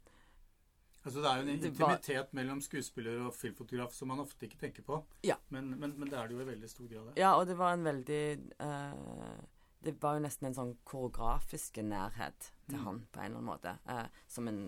Altså 1.04 1.20
Det 1.20 1.28
er 1.28 1.36
jo 1.36 1.42
en 1.44 1.50
intimitet 1.52 2.16
var- 2.16 2.30
mellom 2.32 2.60
skuespiller 2.64 3.26
og 3.26 3.34
filmfotograf 3.36 3.92
som 3.92 4.08
man 4.08 4.22
ofte 4.22 4.46
ikke 4.46 4.56
tenker 4.62 4.86
på. 4.86 5.02
Ja. 5.28 5.34
Men, 5.52 5.74
men, 5.76 5.92
men 6.00 6.08
det 6.08 6.16
er 6.16 6.30
det 6.30 6.38
jo 6.38 6.40
i 6.40 6.46
veldig 6.48 6.70
stor 6.72 6.86
grad. 6.88 7.10
ja, 7.20 7.34
og 7.36 7.44
det 7.50 7.58
var 7.58 7.74
en 7.76 7.84
veldig 7.84 8.22
eh, 8.64 9.42
Det 9.84 9.92
var 10.00 10.14
jo 10.16 10.22
nesten 10.24 10.48
en 10.48 10.56
sånn 10.56 10.72
koreografisk 10.88 11.76
nærhet 11.84 12.48
til 12.70 12.78
Mm. 12.80 12.84
han, 12.86 13.02
på 13.12 13.20
en 13.20 13.26
eller 13.26 13.36
annen 13.36 13.50
måte. 13.50 13.74
eh, 13.86 14.06
som 14.32 14.48
en, 14.48 14.62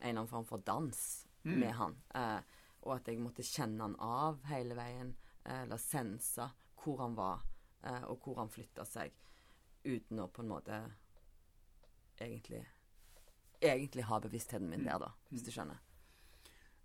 en 0.00 0.08
eller 0.08 0.20
annen 0.20 0.28
form 0.30 0.46
for 0.46 0.58
dans 0.58 1.24
Mm. 1.44 1.60
med 1.60 1.72
han. 1.72 1.96
Eh, 2.14 2.40
og 2.82 2.96
at 2.96 3.08
jeg 3.08 3.18
måtte 3.22 3.42
kjenne 3.46 3.80
han 3.82 3.96
av 4.02 4.42
hele 4.50 4.74
veien, 4.74 5.14
eh, 5.44 5.62
eller 5.62 5.76
sense 5.76 6.48
hvor 6.82 6.98
han 7.00 7.14
var, 7.16 7.44
eh, 7.84 8.02
og 8.04 8.20
hvor 8.24 8.40
han 8.40 8.50
flytta 8.50 8.84
seg, 8.84 9.12
uten 9.84 10.18
å 10.20 10.26
på 10.28 10.42
en 10.42 10.48
måte 10.48 10.80
egentlig 12.20 12.64
Egentlig 13.60 14.04
ha 14.06 14.20
bevisstheten 14.22 14.68
min 14.70 14.84
der, 14.86 15.00
da, 15.02 15.08
hvis 15.32 15.42
du 15.42 15.50
skjønner. 15.50 15.80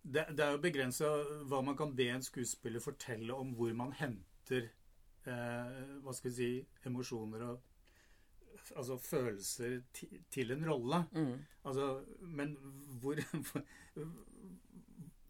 Det, 0.02 0.24
det 0.34 0.40
er 0.42 0.56
jo 0.56 0.62
begrensa 0.64 1.06
hva 1.46 1.60
man 1.62 1.78
kan 1.78 1.92
be 1.96 2.08
en 2.10 2.24
skuespiller 2.26 2.82
fortelle 2.82 3.36
om 3.38 3.52
hvor 3.54 3.76
man 3.78 3.92
henter 3.94 4.72
eh, 5.30 6.00
hva 6.02 6.16
skal 6.18 6.32
vi 6.32 6.36
si 6.36 6.48
emosjoner 6.90 7.46
og 7.46 7.62
altså 8.76 8.98
følelser 9.02 9.82
til 10.32 10.54
en 10.56 10.66
rolle. 10.70 11.04
Mm. 11.12 11.36
Altså, 11.66 11.90
men 12.22 12.56
hvor 13.02 13.20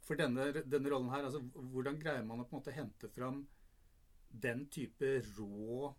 For 0.03 0.19
denne, 0.19 0.49
denne 0.67 0.91
rollen 0.91 1.11
her, 1.13 1.23
altså, 1.23 1.39
hvordan 1.71 1.99
greier 2.01 2.25
man 2.27 2.41
å 2.43 2.47
på 2.47 2.57
en 2.57 2.59
måte 2.59 2.75
hente 2.75 3.07
fram 3.13 3.45
den 4.43 4.65
type 4.73 5.19
rå 5.37 5.93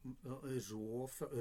Rå, 0.00 0.36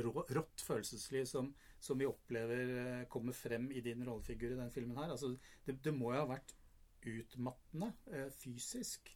rå 0.03 0.11
rått 0.35 0.61
følelsesliv 0.67 1.23
som, 1.29 1.45
som 1.79 1.95
vi 1.95 2.07
opplever 2.09 2.73
eh, 2.81 3.05
kommer 3.07 3.31
frem 3.31 3.69
i 3.71 3.79
din 3.79 4.03
rollefigur 4.03 4.51
i 4.51 4.57
den 4.57 4.73
filmen 4.75 4.99
her. 4.99 5.13
Altså, 5.13 5.29
det, 5.63 5.77
det 5.85 5.93
må 5.95 6.11
jo 6.11 6.19
ha 6.19 6.27
vært 6.33 6.51
utmattende 7.07 7.93
eh, 8.11 8.27
fysisk. 8.35 9.13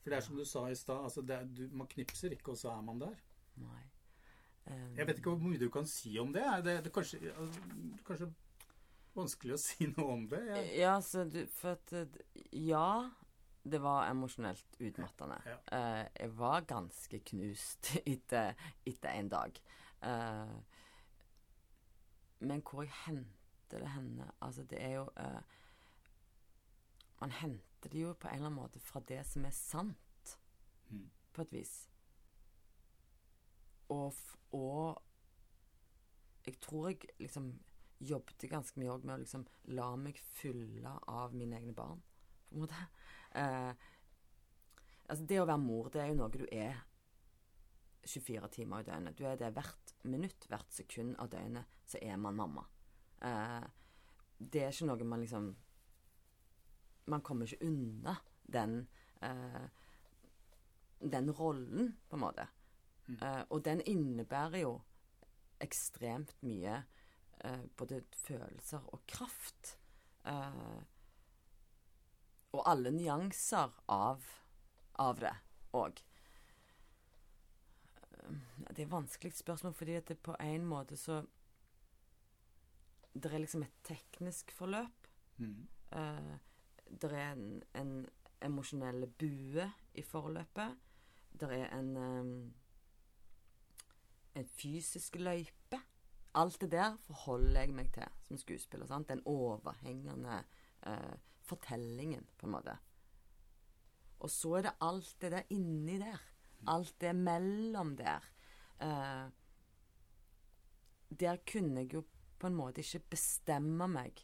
For 0.00 0.12
det 0.12 0.20
er 0.20 0.26
som 0.28 0.38
du 0.38 0.44
sa 0.46 0.62
i 0.70 0.78
stad, 0.78 1.08
altså 1.08 1.24
man 1.74 1.90
knipser 1.90 2.38
ikke, 2.38 2.54
og 2.54 2.62
så 2.62 2.70
er 2.70 2.86
man 2.86 3.02
der. 3.02 3.18
Nei. 3.60 3.82
Um, 4.70 4.96
Jeg 4.96 5.06
vet 5.08 5.18
ikke 5.18 5.30
hvor 5.34 5.42
mye 5.50 5.58
du 5.58 5.68
kan 5.74 5.86
si 5.86 6.12
om 6.22 6.32
det. 6.32 6.44
Det, 6.64 6.76
er 6.78 6.90
kanskje, 6.94 7.32
kanskje 8.06 8.28
vanskelig 9.16 9.54
å 9.56 9.60
si 9.68 9.86
noe 9.96 10.12
om 10.14 10.28
det. 10.30 10.42
Jeg, 10.46 10.68
Ja, 10.84 10.92
så 11.02 11.24
du 11.28 11.40
For 11.58 11.74
at 11.74 11.92
eh, 11.92 12.20
Ja, 12.52 13.10
det 13.64 13.80
var 13.82 14.06
emosjonelt 14.08 14.78
utmattende. 14.80 15.40
Ja. 15.46 15.56
Eh, 15.76 16.04
jeg 16.22 16.36
var 16.38 16.60
ganske 16.70 17.18
knust 17.32 17.90
etter, 18.06 18.54
etter 18.86 19.10
en 19.18 19.28
dag. 19.32 19.58
Eh, 20.02 20.54
men 22.40 22.62
hvor 22.64 22.86
jeg 22.86 22.94
henter 23.04 23.82
det 23.82 23.90
henne 23.92 24.24
Altså, 24.40 24.62
det 24.64 24.78
er 24.82 24.94
jo 24.96 25.02
Man 27.20 27.30
henter 27.36 27.92
det 27.92 28.00
jo 28.00 28.14
på 28.16 28.28
en 28.30 28.34
eller 28.38 28.46
annen 28.48 28.56
måte 28.62 28.80
fra 28.80 29.00
det 29.08 29.20
som 29.28 29.44
er 29.44 29.52
sant, 29.56 29.96
Mm. 30.90 31.04
på 31.32 31.42
et 31.44 31.52
vis. 31.52 31.74
Og, 33.90 34.14
og 34.56 35.02
jeg 36.46 36.60
tror 36.62 36.90
jeg 36.90 37.10
liksom 37.20 37.50
jobbet 38.00 38.48
ganske 38.48 38.80
mye 38.80 38.92
òg 38.94 39.04
med 39.04 39.18
å 39.18 39.22
liksom 39.22 39.46
la 39.76 39.90
meg 40.00 40.20
fylle 40.38 40.92
av 41.10 41.34
mine 41.36 41.58
egne 41.58 41.74
barn, 41.76 42.00
på 42.48 42.56
en 42.56 42.62
måte. 42.64 42.84
Eh, 43.36 43.72
altså 45.06 45.26
det 45.28 45.40
å 45.40 45.48
være 45.48 45.62
mor, 45.62 45.90
det 45.92 46.02
er 46.02 46.12
jo 46.12 46.20
noe 46.22 46.32
du 46.32 46.46
er 46.46 46.80
24 48.08 48.48
timer 48.54 48.80
i 48.80 48.88
døgnet. 48.88 49.18
Du 49.18 49.26
er 49.28 49.36
det 49.36 49.52
hvert 49.56 49.92
minutt, 50.08 50.46
hvert 50.48 50.72
sekund 50.72 51.18
av 51.20 51.28
døgnet, 51.34 51.68
så 51.86 52.00
er 52.00 52.16
man 52.16 52.38
mamma. 52.38 52.64
Eh, 53.20 53.66
det 54.40 54.64
er 54.64 54.72
ikke 54.72 54.88
noe 54.88 55.04
man 55.04 55.20
liksom 55.20 55.50
Man 57.10 57.20
kommer 57.26 57.44
ikke 57.44 57.66
unna 57.66 58.14
den 58.46 58.86
eh, 59.20 59.66
den 61.00 61.30
rollen, 61.32 61.96
på 62.08 62.16
en 62.16 62.20
måte. 62.22 62.46
Mm. 63.10 63.18
Eh, 63.26 63.42
og 63.50 63.64
den 63.64 63.82
innebærer 63.86 64.62
jo 64.62 64.78
ekstremt 65.60 66.32
mye 66.40 66.78
uh, 67.44 67.64
både 67.76 67.98
følelser 68.16 68.86
og 68.94 69.02
kraft. 69.10 69.74
Uh, 70.24 70.80
og 72.56 72.62
alle 72.70 72.90
nyanser 72.94 73.74
av, 73.92 74.24
av 74.96 75.20
det 75.20 75.34
òg. 75.76 76.00
Det 78.70 78.78
er 78.78 78.86
et 78.86 78.92
vanskelig 78.92 79.34
spørsmål, 79.36 79.74
fordi 79.76 79.98
at 79.98 80.08
det 80.08 80.18
på 80.18 80.36
en 80.40 80.64
måte 80.66 80.96
så 80.96 81.22
Det 83.12 83.32
er 83.32 83.38
liksom 83.38 83.62
et 83.62 83.78
teknisk 83.84 84.52
forløp. 84.52 85.06
Mm. 85.36 85.68
Uh, 85.92 86.38
det 87.02 87.12
er 87.12 87.32
en, 87.32 87.62
en 87.74 88.08
emosjonell 88.40 89.06
bue 89.18 89.66
i 89.94 90.02
forløpet. 90.02 90.76
Det 91.40 91.48
er 91.54 91.78
en 91.78 91.96
eh, 91.96 92.50
en 94.40 94.52
fysisk 94.60 95.16
løype. 95.20 95.80
Alt 96.34 96.60
det 96.62 96.70
der 96.72 96.96
forholder 97.08 97.60
jeg 97.64 97.74
meg 97.74 97.90
til 97.94 98.06
som 98.28 98.38
skuespiller. 98.38 98.86
sant? 98.86 99.08
Den 99.08 99.22
overhengende 99.26 100.44
eh, 100.86 101.16
fortellingen, 101.42 102.26
på 102.38 102.46
en 102.46 102.54
måte. 102.54 102.76
Og 104.20 104.30
så 104.30 104.54
er 104.58 104.68
det 104.68 104.76
alt 104.80 105.16
det 105.20 105.32
der 105.32 105.50
inni 105.50 105.98
der. 105.98 106.20
Alt 106.68 106.94
det 107.00 107.14
mellom 107.16 107.96
der. 107.96 108.26
Eh, 108.80 109.30
der 111.20 111.36
kunne 111.52 111.80
jeg 111.80 111.94
jo 111.94 112.04
på 112.38 112.46
en 112.46 112.54
måte 112.56 112.80
ikke 112.84 113.02
bestemme 113.16 113.88
meg 113.90 114.22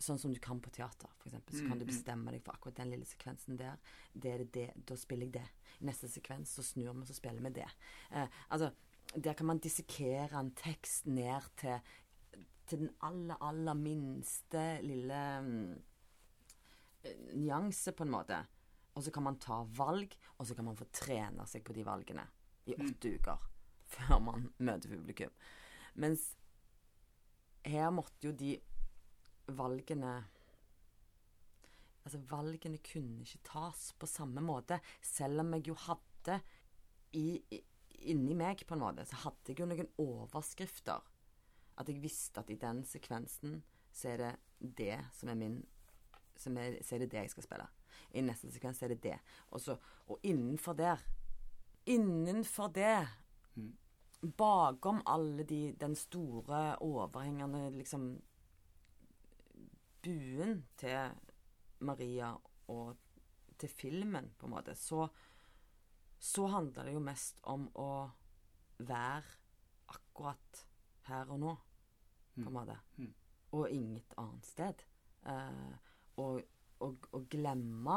sånn 0.00 0.18
som 0.18 0.32
du 0.32 0.40
kan 0.40 0.60
på 0.64 0.70
teater, 0.72 1.10
f.eks. 1.20 1.34
Så 1.52 1.66
kan 1.68 1.76
du 1.78 1.84
Mm, 1.84 1.88
mm. 1.88 1.90
bestemme 1.92 2.32
deg 2.32 2.42
for 2.42 2.56
akkurat 2.56 2.76
den 2.80 2.90
lille 2.90 3.04
sekvensen 3.04 3.58
der. 3.60 3.76
Det 4.14 4.30
er 4.32 4.38
det, 4.38 4.52
det, 4.54 4.86
da 4.88 4.96
spiller 4.96 5.26
jeg 5.26 5.34
det. 5.34 5.48
I 5.80 5.84
neste 5.84 6.08
sekvens 6.08 6.54
så 6.56 6.62
snur 6.64 6.94
vi, 6.94 7.06
så 7.06 7.14
spiller 7.14 7.42
vi 7.44 7.50
det. 7.60 7.68
Eh, 8.10 8.28
altså, 8.48 8.70
der 9.14 9.34
kan 9.34 9.46
man 9.46 9.58
dissekere 9.58 10.38
en 10.38 10.52
tekst 10.54 11.06
ned 11.10 11.46
til, 11.58 11.80
til 12.66 12.84
den 12.84 12.90
aller, 13.02 13.36
aller 13.42 13.74
minste 13.74 14.64
lille 14.86 15.20
mm, 15.42 15.70
eh, 17.04 17.22
nyanse, 17.34 17.92
på 17.92 18.06
en 18.06 18.14
måte. 18.14 18.38
Og 18.94 19.02
så 19.02 19.10
kan 19.14 19.26
man 19.26 19.38
ta 19.42 19.62
valg, 19.76 20.14
og 20.38 20.46
så 20.46 20.54
kan 20.54 20.66
man 20.66 20.78
få 20.78 20.86
trene 20.94 21.46
seg 21.46 21.64
på 21.66 21.74
de 21.74 21.86
valgene 21.86 22.26
i 22.70 22.76
åtte 22.78 23.16
uker 23.18 23.48
før 23.90 24.20
man 24.22 24.50
møter 24.62 24.92
publikum. 24.92 25.32
Mens 25.98 26.34
her 27.66 27.90
måtte 27.94 28.30
jo 28.30 28.36
de 28.36 28.58
valgene 29.56 30.20
Altså, 32.00 32.16
valgene 32.30 32.78
kunne 32.80 33.26
ikke 33.26 33.42
tas 33.44 33.90
på 34.00 34.08
samme 34.08 34.40
måte, 34.40 34.78
selv 35.04 35.42
om 35.42 35.50
jeg 35.52 35.66
jo 35.68 35.74
hadde 35.82 36.38
i, 37.12 37.36
i, 37.52 37.58
inni 38.00 38.34
meg, 38.34 38.64
på 38.66 38.76
en 38.76 38.82
måte, 38.84 39.04
så 39.08 39.18
hadde 39.24 39.52
jeg 39.52 39.60
jo 39.60 39.68
noen 39.68 39.90
overskrifter. 40.00 41.04
At 41.80 41.88
jeg 41.88 42.02
visste 42.02 42.42
at 42.42 42.50
i 42.52 42.58
den 42.60 42.82
sekvensen 42.84 43.60
så 43.92 44.12
er 44.12 44.20
det 44.20 44.32
det 44.76 44.96
som 45.16 45.30
er 45.32 45.38
min 45.38 45.60
som 46.40 46.56
er, 46.56 46.78
Så 46.82 46.94
er 46.94 46.98
det 47.02 47.10
det 47.12 47.18
jeg 47.20 47.30
skal 47.30 47.44
spille. 47.44 47.66
I 48.16 48.22
neste 48.24 48.48
sekvens 48.48 48.82
er 48.82 48.88
det 48.94 49.02
det. 49.02 49.18
Og, 49.50 49.60
så, 49.60 49.76
og 50.08 50.20
innenfor 50.22 50.72
der 50.72 51.02
Innenfor 51.86 52.68
det 52.68 53.08
Mm. 53.56 53.76
Bakom 54.36 55.02
alle 55.06 55.44
de 55.44 55.72
Den 55.80 55.94
store, 55.96 56.76
overhengende 56.80 57.70
liksom 57.70 58.22
buen 60.02 60.66
til 60.76 61.10
Maria 61.78 62.34
og 62.68 62.96
til 63.58 63.68
filmen, 63.68 64.30
på 64.38 64.46
en 64.46 64.50
måte, 64.50 64.74
så, 64.74 65.08
så 66.20 66.46
handler 66.52 66.84
det 66.86 66.92
jo 66.94 67.00
mest 67.04 67.40
om 67.48 67.66
å 67.80 67.90
være 68.78 69.38
akkurat 69.94 70.64
her 71.08 71.30
og 71.32 71.40
nå, 71.42 71.54
på 72.36 72.40
en 72.40 72.46
Mm. 72.46 72.52
måte. 72.54 72.76
Mm. 72.98 73.14
Og 73.52 73.70
inget 73.70 74.14
annet 74.20 74.46
sted. 74.46 74.82
Eh, 75.26 75.72
og, 76.22 76.42
og, 76.80 77.06
og 77.12 77.26
glemme 77.32 77.96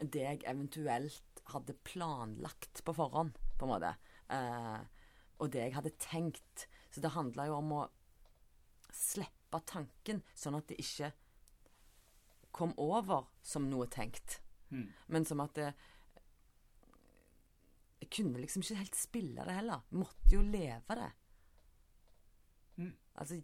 det 0.00 0.22
jeg 0.22 0.40
eventuelt 0.48 1.42
hadde 1.52 1.74
planlagt 1.84 2.82
på 2.84 2.94
forhånd, 2.96 3.36
på 3.58 3.66
en 3.66 3.72
måte. 3.74 3.92
Eh, 4.30 4.80
og 5.38 5.50
det 5.52 5.66
jeg 5.66 5.74
hadde 5.76 5.92
tenkt. 5.98 6.66
Så 6.90 7.02
det 7.04 7.12
handla 7.14 7.46
jo 7.50 7.58
om 7.58 7.72
å 7.72 7.82
slippe 8.92 9.60
tanken, 9.66 10.22
sånn 10.34 10.56
at 10.56 10.68
det 10.70 10.78
ikke 10.80 11.12
kom 12.52 12.72
over 12.80 13.26
som 13.42 13.68
noe 13.70 13.86
tenkt. 13.86 14.40
Mm. 14.70 14.88
Men 15.08 15.24
som 15.28 15.40
at 15.44 15.54
det 15.54 15.74
kunne 18.12 18.42
liksom 18.42 18.64
ikke 18.64 18.80
helt 18.82 18.98
spille 18.98 19.46
det 19.48 19.56
heller. 19.56 19.82
Måtte 19.96 20.36
jo 20.36 20.44
leve 20.44 20.98
det. 20.98 21.10
Mm. 22.82 22.94
Altså 23.22 23.40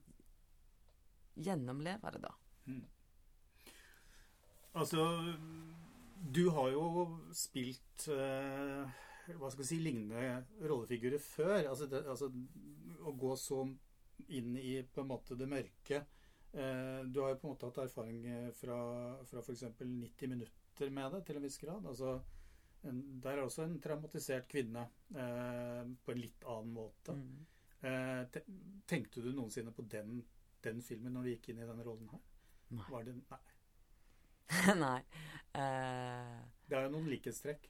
Gjennomleve 1.38 2.10
det, 2.10 2.22
da. 2.25 2.32
Altså, 4.78 5.04
du 6.34 6.48
har 6.54 6.72
jo 6.75 7.04
spilt 7.37 8.08
eh, 8.10 8.98
hva 9.38 9.50
skal 9.50 9.62
vi 9.62 9.68
si, 9.68 9.78
lignende 9.82 10.66
rollefigurer 10.70 11.22
før. 11.22 11.60
Altså, 11.62 11.88
det, 11.90 12.02
altså 12.10 12.30
å 13.06 13.14
gå 13.18 13.34
så 13.38 13.62
inn 14.34 14.56
i 14.58 14.80
på 14.82 15.04
en 15.04 15.10
måte 15.12 15.38
det 15.38 15.48
mørke. 15.50 16.02
Eh, 16.52 17.00
du 17.06 17.20
har 17.22 17.34
jo 17.34 17.40
på 17.40 17.48
en 17.48 17.54
måte 17.54 17.70
hatt 17.70 17.82
erfaring 17.84 18.25
eh, 18.26 18.50
fra, 18.56 18.78
fra 19.28 19.44
f.eks. 19.44 19.64
90 19.78 20.34
minutter 20.34 20.92
med 20.94 21.14
det, 21.14 21.25
til 21.26 21.38
en 21.38 21.46
viss 21.46 21.60
grad. 21.62 21.87
Altså, 21.87 22.18
en, 22.85 23.20
der 23.20 23.38
er 23.38 23.42
også 23.42 23.64
en 23.64 23.78
traumatisert 23.82 24.49
kvinne 24.49 24.85
eh, 25.14 25.85
på 26.04 26.12
en 26.14 26.20
litt 26.20 26.44
annen 26.47 26.73
måte. 26.76 27.12
Mm. 27.16 27.47
Eh, 27.82 28.25
te, 28.35 28.42
tenkte 28.87 29.23
du 29.23 29.32
noensinne 29.32 29.73
på 29.75 29.82
den, 29.90 30.20
den 30.62 30.82
filmen 30.82 31.12
når 31.14 31.23
du 31.23 31.30
gikk 31.35 31.49
inn 31.52 31.62
i 31.62 31.66
denne 31.68 31.85
rollen 31.87 32.08
her? 32.12 32.20
Nei. 32.70 32.87
Var 32.90 33.02
det, 33.08 33.14
nei. 33.30 33.40
Nei. 34.85 35.00
Eh, 35.58 36.38
Det 36.68 36.76
er 36.78 36.87
jo 36.87 36.92
noen 36.94 37.08
likhetstrekk. 37.11 37.68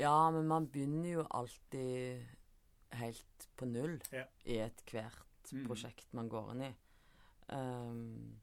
ja, 0.00 0.30
men 0.34 0.46
man 0.48 0.66
begynner 0.72 1.10
jo 1.20 1.24
alltid 1.30 2.22
helt 3.00 3.48
på 3.56 3.66
null 3.70 3.98
Ja. 4.12 4.26
i 4.44 4.58
ethvert 4.66 5.26
Mm. 5.50 5.64
prosjekt 5.66 6.12
man 6.14 6.28
går 6.30 6.50
inn 6.52 6.60
i. 6.62 6.74
Um, 7.50 8.36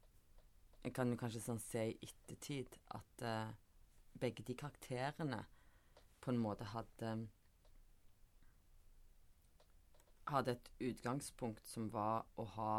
jeg 0.84 0.92
kan 0.92 1.08
jo 1.08 1.16
kanskje 1.16 1.40
sånn 1.40 1.60
se 1.62 1.86
i 1.88 1.94
ettertid 2.04 2.74
at 2.92 3.22
uh, 3.24 3.52
begge 4.20 4.44
de 4.44 4.52
karakterene 4.58 5.38
på 6.20 6.30
en 6.30 6.38
måte 6.38 6.64
hadde 6.64 7.28
Hadde 10.28 10.52
et 10.52 10.70
utgangspunkt 10.84 11.64
som 11.66 11.86
var 11.88 12.26
å 12.36 12.44
ha 12.44 12.72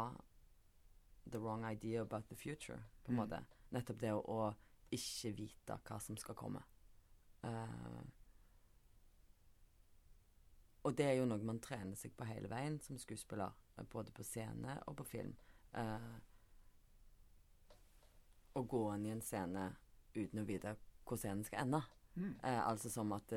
the 1.26 1.38
wrong 1.38 1.64
idea 1.64 2.02
about 2.02 2.28
the 2.28 2.36
future, 2.36 2.78
på 3.02 3.10
en 3.10 3.16
Mm. 3.16 3.24
måte. 3.24 3.44
Nettopp 3.70 3.98
det 3.98 4.12
å, 4.12 4.20
å 4.22 4.54
ikke 4.92 5.32
vite 5.36 5.78
hva 5.84 5.98
som 6.00 6.16
skal 6.16 6.34
komme. 6.34 6.62
Uh, 7.42 8.04
og 10.84 10.96
det 10.96 11.06
er 11.06 11.12
jo 11.18 11.26
noe 11.26 11.42
man 11.42 11.58
trener 11.60 11.96
seg 11.96 12.14
på 12.16 12.24
hele 12.24 12.48
veien 12.48 12.80
som 12.80 12.98
skuespiller, 12.98 13.50
eh, 13.78 13.84
både 13.84 14.12
på 14.12 14.22
scene 14.22 14.82
og 14.86 14.96
på 14.96 15.04
film. 15.04 15.36
Uh, 15.74 16.20
å 18.54 18.62
gå 18.62 18.94
inn 18.94 19.06
i 19.06 19.10
en 19.10 19.22
scene 19.22 19.76
uten 20.14 20.38
å 20.42 20.46
vite 20.46 20.76
hvor 21.04 21.16
scenen 21.16 21.44
skal 21.44 21.64
ende. 21.66 21.82
Mm. 22.14 22.34
Eh, 22.42 22.60
altså 22.66 22.90
som 22.90 23.12
at 23.12 23.32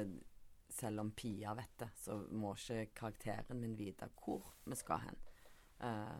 selv 0.73 0.99
om 0.99 1.11
Pia 1.11 1.53
vet 1.53 1.77
det, 1.77 1.89
så 1.95 2.17
må 2.31 2.55
ikke 2.57 2.93
karakteren 2.97 3.61
min 3.61 3.77
vite 3.77 4.09
hvor 4.17 4.53
vi 4.65 4.75
skal 4.75 5.03
hen. 5.05 5.19
Eh, 5.79 6.15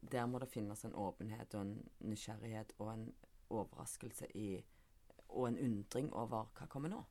der 0.00 0.26
må 0.26 0.38
det 0.40 0.48
finnes 0.48 0.84
en 0.84 0.96
åpenhet 0.96 1.54
og 1.54 1.66
en 1.66 1.74
nysgjerrighet 2.08 2.72
og 2.78 2.92
en 2.94 3.08
overraskelse 3.50 4.30
i 4.36 4.50
Og 5.30 5.46
en 5.46 5.58
undring 5.58 6.08
over 6.12 6.48
hva 6.58 6.66
kommer 6.66 6.90
nå? 6.90 7.04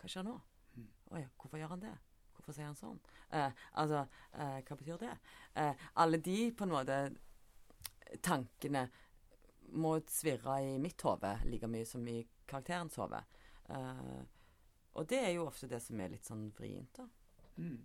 Hva 0.00 0.08
skjer 0.08 0.22
nå? 0.24 0.38
Mm. 0.72 0.86
Oi, 1.18 1.20
hvorfor 1.36 1.58
gjør 1.60 1.74
han 1.74 1.82
det? 1.82 1.90
Hvorfor 2.32 2.54
sier 2.56 2.64
han 2.64 2.78
sånn? 2.78 3.00
Eh, 3.28 3.52
altså, 3.82 4.06
eh, 4.32 4.62
hva 4.64 4.76
betyr 4.80 5.02
det? 5.02 5.10
Eh, 5.52 5.84
alle 6.00 6.16
de 6.16 6.36
på 6.56 6.64
en 6.64 6.72
måte 6.72 6.96
tankene 8.24 8.86
må 9.76 9.98
svirre 10.08 10.56
i 10.64 10.78
mitt 10.80 11.04
hode 11.04 11.34
like 11.44 11.68
mye 11.68 11.84
som 11.84 12.08
i 12.08 12.22
karakterens 12.48 12.96
hode. 12.96 13.20
Eh, 13.68 14.16
og 14.94 15.06
det 15.10 15.20
er 15.20 15.32
jo 15.36 15.46
ofte 15.46 15.68
det 15.70 15.80
som 15.84 16.00
er 16.00 16.12
litt 16.14 16.28
sånn 16.28 16.48
vrient, 16.56 16.98
da. 16.98 17.06
Mm. 17.58 17.78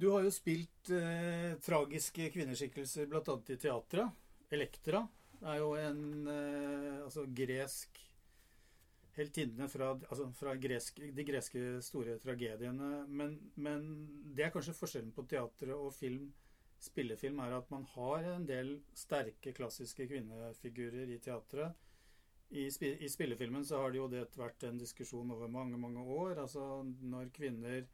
Du 0.00 0.06
har 0.14 0.24
jo 0.24 0.32
spilt 0.32 0.90
eh, 0.96 1.56
tragiske 1.60 2.30
kvinneskikkelser 2.32 3.08
bl.a. 3.10 3.34
i 3.52 3.56
teatret. 3.60 4.14
Elektra 4.50 5.02
er 5.44 5.58
jo 5.60 5.74
en 5.76 6.30
eh, 6.30 7.02
altså 7.04 7.26
gresk 7.36 8.00
heltinne 9.18 9.68
fra, 9.68 9.90
altså 10.08 10.30
fra 10.36 10.54
gresk, 10.56 11.02
de 11.16 11.26
greske 11.26 11.64
store 11.84 12.16
tragediene. 12.22 13.04
Men, 13.08 13.36
men 13.60 13.90
det 14.36 14.46
er 14.46 14.54
kanskje 14.54 14.76
forskjellen 14.78 15.12
på 15.16 15.26
teatret 15.28 15.76
og 15.76 15.92
film, 15.96 16.30
spillefilm, 16.80 17.42
er 17.44 17.58
at 17.58 17.68
man 17.72 17.84
har 17.92 18.30
en 18.38 18.46
del 18.48 18.78
sterke, 18.96 19.52
klassiske 19.56 20.06
kvinnefigurer 20.08 21.12
i 21.12 21.20
teatret. 21.20 21.76
I, 22.50 22.66
I 22.66 23.08
spillefilmen 23.08 23.64
så 23.64 23.78
har 23.82 23.92
det 23.92 23.98
jo 24.00 24.08
det 24.10 24.24
vært 24.36 24.64
en 24.66 24.78
diskusjon 24.80 25.30
over 25.30 25.48
mange, 25.48 25.78
mange 25.78 26.02
år. 26.02 26.40
Altså 26.42 26.82
når 26.84 27.30
kvinner 27.36 27.84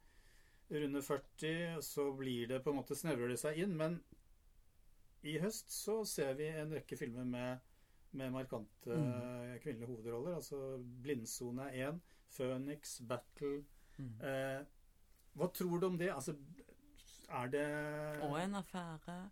runder 0.71 1.01
40, 1.05 1.81
så 1.85 2.07
blir 2.17 2.47
det 2.49 2.63
på 2.65 2.73
en 2.73 2.79
måte 2.81 2.97
snevrer 2.97 3.29
det 3.31 3.37
seg 3.39 3.59
inn. 3.63 3.75
Men 3.77 3.99
i 5.27 5.37
høst 5.41 5.71
så 5.73 5.99
ser 6.07 6.33
vi 6.39 6.47
en 6.49 6.73
rekke 6.73 6.97
filmer 6.97 7.25
med, 7.27 7.59
med 8.17 8.31
markante 8.33 8.95
Mm. 8.97 9.59
kvinnelige 9.61 9.87
hovedroller. 9.91 10.35
Altså 10.35 10.77
'Blindsone 11.03 11.69
1', 11.73 11.99
'Phoenix', 12.31 13.01
'Battle'. 13.07 13.63
Mm. 13.97 14.21
Eh, 14.21 14.65
hva 15.37 15.47
tror 15.53 15.79
du 15.79 15.85
om 15.87 15.97
det? 15.97 16.09
Altså, 16.13 16.35
er 17.29 17.47
det 17.47 18.21
Og 18.23 18.37
en 18.41 18.55
affære. 18.55 19.29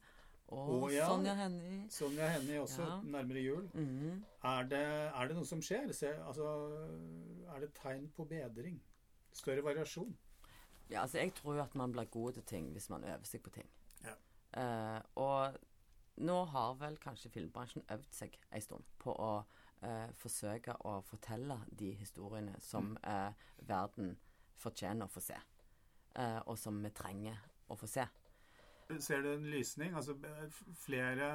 Og 0.53 0.83
Å, 0.83 0.89
ja. 0.93 1.07
Sonja 1.09 1.33
Hennie. 1.39 1.85
Sonja 1.89 2.27
Hennie 2.29 2.59
også, 2.61 2.81
Ja. 2.85 2.99
nærmere 3.01 3.41
jul. 3.41 3.69
Mm. 3.73 4.23
Er 4.43 4.63
det, 4.69 4.81
er 5.15 5.27
det 5.27 5.35
noe 5.35 5.45
som 5.45 5.61
skjer? 5.61 5.91
Se, 5.93 6.07
altså, 6.27 6.45
er 7.55 7.59
det 7.63 7.73
tegn 7.73 8.09
på 8.15 8.27
bedring? 8.29 8.77
Større 9.33 9.63
variasjon? 9.65 10.15
Ja, 10.89 11.01
altså, 11.01 11.17
jeg 11.17 11.33
tror 11.33 11.55
jo 11.55 11.61
at 11.63 11.75
man 11.75 11.91
blir 11.91 12.05
god 12.13 12.33
til 12.33 12.43
ting 12.43 12.71
hvis 12.71 12.89
man 12.89 13.03
øver 13.03 13.25
seg 13.25 13.41
på 13.43 13.49
ting. 13.49 13.67
Ja. 14.03 14.13
Uh, 14.55 15.01
og 15.15 15.57
nå 16.17 16.37
har 16.45 16.75
vel 16.79 16.97
kanskje 17.01 17.29
filmbransjen 17.33 17.83
øvd 17.91 18.13
seg 18.13 18.37
en 18.51 18.61
stund 18.61 18.83
på 19.01 19.11
å 19.17 19.31
uh, 19.83 20.11
forsøke 20.13 20.75
å 20.85 20.99
fortelle 21.03 21.57
de 21.71 21.91
historiene 21.99 22.53
som 22.61 22.93
Mm. 22.93 22.97
eh, 23.03 23.33
verden 23.67 24.17
fortjener 24.55 25.05
å 25.05 25.11
få 25.11 25.21
se. 25.21 25.35
Og 26.47 26.57
som 26.57 26.77
vi 26.83 26.89
trenger 26.95 27.35
å 27.69 27.75
få 27.75 27.87
se. 27.87 28.05
Ser 28.99 29.21
du 29.25 29.31
en 29.33 29.45
lysning? 29.49 29.93
Altså, 29.97 30.13
flere, 30.77 31.29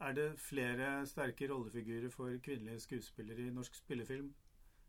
er 0.00 0.12
det 0.16 0.26
flere 0.38 1.06
sterke 1.06 1.48
rollefigurer 1.50 2.10
for 2.12 2.30
kvinnelige 2.44 2.80
skuespillere 2.84 3.46
i 3.48 3.50
norsk 3.54 3.74
spillefilm? 3.74 4.28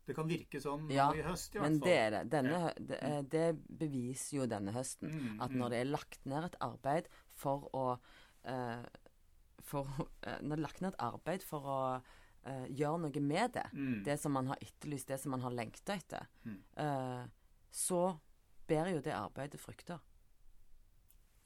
Det 0.08 0.14
kan 0.16 0.28
virke 0.30 0.60
sånn 0.62 0.86
Ja, 0.90 1.10
i 1.12 1.20
høst, 1.26 1.54
i 1.54 1.60
Men 1.60 1.80
hvert 1.80 1.84
det 1.84 1.96
fall. 1.96 2.04
er 2.04 2.10
det. 2.14 2.30
Denne, 2.32 2.60
det, 2.88 2.98
eh, 3.02 3.22
det 3.22 3.78
beviser 3.78 4.36
jo 4.38 4.46
denne 4.48 4.72
høsten. 4.72 5.10
Mm, 5.12 5.40
At 5.44 5.50
mm. 5.50 5.58
når 5.60 5.68
det 5.74 5.80
er 5.82 5.90
lagt 5.90 6.24
ned 6.24 6.44
et 6.44 6.56
arbeid 6.64 7.08
for 7.36 7.68
å 7.76 7.98
uh, 8.48 8.84
for, 9.60 9.84
uh, 10.24 10.38
Når 10.40 10.48
det 10.48 10.58
er 10.58 10.62
lagt 10.64 10.80
ned 10.80 10.94
et 10.94 11.00
arbeid 11.04 11.42
for 11.44 11.60
å 11.68 11.80
uh, 12.00 12.66
gjøre 12.72 13.02
noe 13.02 13.20
med 13.20 13.52
det, 13.52 13.66
Mm. 13.74 14.04
det 14.04 14.18
som 14.20 14.32
man 14.32 14.46
har 14.46 14.56
etterlyst, 14.62 15.08
det 15.08 15.20
som 15.20 15.30
man 15.30 15.40
har 15.44 15.50
lengta 15.50 15.92
etter, 15.98 16.26
Mm. 16.46 17.28
så 17.70 18.18
bærer 18.68 18.94
jo 18.94 19.00
det 19.00 19.12
arbeidet 19.12 19.60
frukter. 19.60 19.98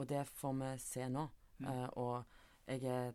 Og 0.03 0.09
det 0.11 0.25
får 0.27 0.55
vi 0.59 0.71
se 0.83 1.07
nå. 1.09 1.29
Mm. 1.63 1.69
Uh, 1.69 1.89
og 2.03 2.25
jeg 2.67 2.87
er 2.91 3.13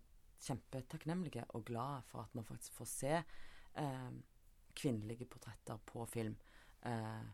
kjempetakknemlig 0.47 1.43
og 1.49 1.65
glad 1.67 2.05
for 2.07 2.23
at 2.23 2.35
man 2.37 2.47
faktisk 2.47 2.77
får 2.77 2.87
se 2.87 3.13
uh, 3.79 4.11
kvinnelige 4.77 5.27
portretter 5.27 5.81
på 5.85 6.05
film 6.07 6.37
uh, 6.85 7.27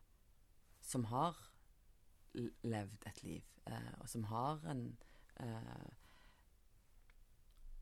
som 0.82 1.06
har 1.12 1.38
levd 2.64 3.06
et 3.06 3.20
liv, 3.24 3.50
og 4.02 4.08
som 4.10 4.24
har 4.24 4.64
en 4.72 4.88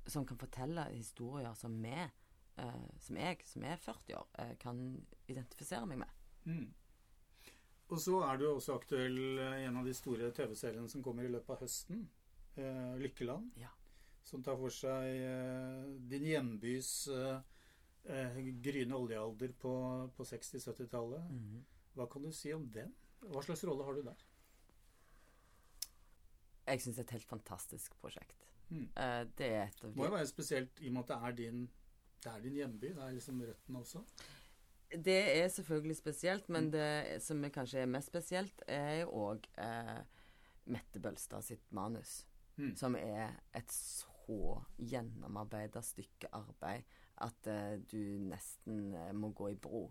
Som 0.07 0.25
kan 0.25 0.37
fortelle 0.37 0.83
historier 0.91 1.53
som 1.53 1.77
vi, 1.83 1.95
som 2.99 3.17
jeg, 3.17 3.37
som 3.45 3.63
er 3.63 3.75
40 3.77 4.17
år, 4.17 4.55
kan 4.59 5.07
identifisere 5.27 5.85
meg 5.85 6.01
med. 6.03 6.09
Mm. 6.43 6.73
Og 7.91 7.99
så 7.99 8.21
er 8.23 8.39
du 8.39 8.47
også 8.47 8.77
aktuell 8.79 9.17
i 9.19 9.65
en 9.67 9.77
av 9.81 9.87
de 9.87 9.93
store 9.95 10.31
TV-seriene 10.35 10.87
som 10.91 11.03
kommer 11.03 11.27
i 11.27 11.31
løpet 11.31 11.55
av 11.57 11.65
høsten. 11.65 12.05
Eh, 12.55 12.93
Lykkeland. 13.01 13.51
Ja. 13.59 13.71
Som 14.23 14.43
tar 14.45 14.55
for 14.59 14.71
seg 14.71 15.07
eh, 15.25 15.89
din 16.11 16.27
hjembys 16.29 16.91
eh, 17.11 17.41
eh, 18.07 18.39
gryende 18.63 18.95
oljealder 18.95 19.51
på, 19.59 19.73
på 20.15 20.27
60-70-tallet. 20.31 21.27
Mhm. 21.35 21.61
Hva 21.97 22.07
kan 22.07 22.23
du 22.23 22.31
si 22.31 22.53
om 22.55 22.63
den? 22.71 22.93
Hva 23.27 23.43
slags 23.43 23.65
rolle 23.67 23.83
har 23.83 23.97
du 23.97 24.05
der? 24.05 24.21
Jeg 26.71 26.79
syns 26.81 26.95
det 26.95 27.03
er 27.03 27.09
et 27.09 27.15
helt 27.17 27.29
fantastisk 27.29 27.97
prosjekt. 27.99 28.47
Mm. 28.69 28.85
Eh, 28.95 29.23
det 29.37 29.49
er 29.51 29.63
et 29.65 29.83
av 29.83 29.91
de 29.91 29.99
må 29.99 30.07
jo 30.07 30.13
være 30.15 30.29
spesielt 30.29 30.79
i 30.79 30.87
og 30.87 30.95
med 30.95 31.03
at 31.03 31.11
det 31.11 31.17
er 31.27 31.35
din, 31.41 31.65
det 32.23 32.31
er 32.31 32.45
din 32.45 32.59
hjemby. 32.61 32.93
Det 32.95 33.03
er 33.03 33.17
liksom 33.17 33.43
røttene 33.43 33.81
også. 33.83 34.03
Det 34.91 35.19
er 35.41 35.47
selvfølgelig 35.47 35.95
spesielt, 35.95 36.49
men 36.49 36.71
det 36.73 37.21
som 37.23 37.43
er 37.43 37.53
kanskje 37.53 37.85
er 37.85 37.91
mest 37.91 38.11
spesielt, 38.11 38.63
er 38.67 39.03
jo 39.03 39.13
òg 39.29 39.47
eh, 39.61 40.01
Mette 40.71 40.99
Bølstad 41.01 41.45
sitt 41.45 41.71
manus. 41.71 42.25
Mm. 42.57 42.75
Som 42.75 42.95
er 42.99 43.37
et 43.55 43.71
så 43.71 44.57
gjennomarbeida 44.77 45.81
stykke 45.83 46.29
arbeid 46.35 46.83
at 47.23 47.47
eh, 47.49 47.77
du 47.91 48.01
nesten 48.27 48.93
eh, 48.95 49.11
må 49.15 49.31
gå 49.35 49.51
i 49.53 49.59
bro 49.59 49.85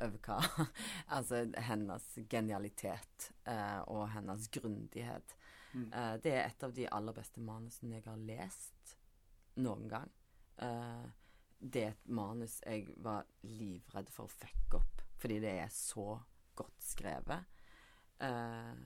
over 0.00 0.18
hva 0.24 0.66
Altså 1.16 1.44
hennes 1.68 2.06
genialitet 2.30 3.30
eh, 3.48 3.80
og 3.86 4.08
hennes 4.14 4.48
grundighet. 4.52 5.36
Mm. 5.72 5.88
Eh, 5.92 6.14
det 6.24 6.34
er 6.34 6.44
et 6.46 6.66
av 6.66 6.74
de 6.76 6.88
aller 6.90 7.16
beste 7.16 7.42
manusene 7.44 7.98
jeg 7.98 8.08
har 8.08 8.22
lest 8.28 8.96
noen 9.60 9.88
gang. 9.90 10.12
Eh, 10.62 11.09
det 11.60 11.82
er 11.84 11.92
et 11.92 12.08
manus 12.08 12.58
jeg 12.64 12.88
var 13.04 13.28
livredd 13.44 14.08
for 14.12 14.26
å 14.26 14.32
fucke 14.32 14.80
opp, 14.80 15.02
fordi 15.20 15.38
det 15.44 15.52
er 15.60 15.72
så 15.74 16.14
godt 16.56 16.84
skrevet. 16.84 17.60
Eh, 18.24 18.80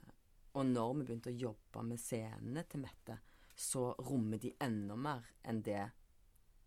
og 0.54 0.66
når 0.66 0.92
vi 0.98 1.06
begynte 1.06 1.32
å 1.32 1.42
jobbe 1.46 1.84
med 1.86 2.02
scenene 2.02 2.64
til 2.70 2.82
Mette, 2.82 3.18
så 3.54 3.92
rommer 4.02 4.42
de 4.42 4.52
enda 4.62 4.96
mer 4.98 5.26
enn 5.46 5.62
det 5.62 5.82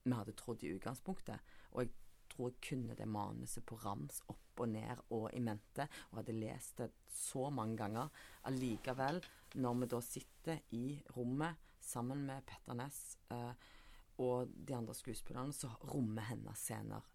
vi 0.07 0.15
hadde 0.15 0.35
trodd 0.39 0.63
i 0.63 0.71
utgangspunktet. 0.75 1.55
Og 1.75 1.83
jeg 1.83 1.93
tror 2.31 2.51
jeg 2.51 2.63
kunne 2.69 2.95
det 2.95 3.07
manuset 3.11 3.65
på 3.67 3.79
rams 3.83 4.21
opp 4.31 4.61
og 4.63 4.71
ned 4.71 5.03
og 5.13 5.27
i 5.35 5.41
mente, 5.43 5.87
og 6.09 6.21
hadde 6.21 6.35
lest 6.39 6.79
det 6.81 6.89
så 7.11 7.49
mange 7.53 7.77
ganger. 7.79 8.11
Allikevel, 8.49 9.19
når 9.59 9.81
vi 9.81 9.89
da 9.91 10.03
sitter 10.03 10.61
i 10.75 10.85
rommet 11.15 11.59
sammen 11.83 12.25
med 12.27 12.45
Petter 12.47 12.75
Ness 12.75 13.17
eh, 13.31 13.51
og 14.17 14.51
de 14.67 14.75
andre 14.75 14.95
skuespillerne, 14.97 15.53
så 15.53 15.69
rommer 15.93 16.25
hennes 16.31 16.59
scener 16.59 17.05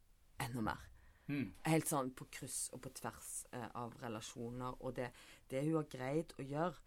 enda 0.40 0.64
mer. 0.70 0.88
Mm. 1.30 1.52
Helt 1.66 1.88
sånn 1.88 2.10
på 2.18 2.26
kryss 2.34 2.66
og 2.74 2.82
på 2.84 2.92
tvers 2.98 3.30
eh, 3.54 3.68
av 3.78 3.94
relasjoner. 4.02 4.76
Og 4.82 4.96
det, 4.98 5.10
det 5.50 5.62
hun 5.66 5.78
har 5.78 5.88
greid 5.90 6.34
å 6.38 6.46
gjøre, 6.46 6.82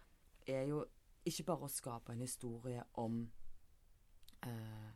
er 0.46 0.68
jo 0.70 0.84
ikke 1.26 1.48
bare 1.48 1.66
å 1.66 1.72
skape 1.72 2.14
en 2.14 2.22
historie 2.22 2.84
om 3.02 3.24
eh, 4.46 4.94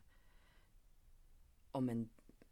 Om 1.74 1.88
en 1.90 2.08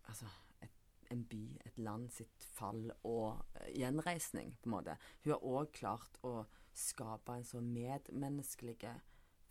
Altså 0.09 0.26
et, 0.64 0.74
en 1.12 1.22
by, 1.28 1.42
et 1.68 1.78
land 1.85 2.07
sitt 2.11 2.44
fall 2.57 2.87
og 3.04 3.42
eh, 3.61 3.74
gjenreisning, 3.76 4.54
på 4.62 4.70
en 4.70 4.74
måte. 4.78 4.94
Hun 5.20 5.35
har 5.35 5.44
òg 5.44 5.74
klart 5.76 6.16
å 6.24 6.46
skape 6.72 7.37
en 7.37 7.44
så 7.44 7.61
medmenneskelig 7.61 8.94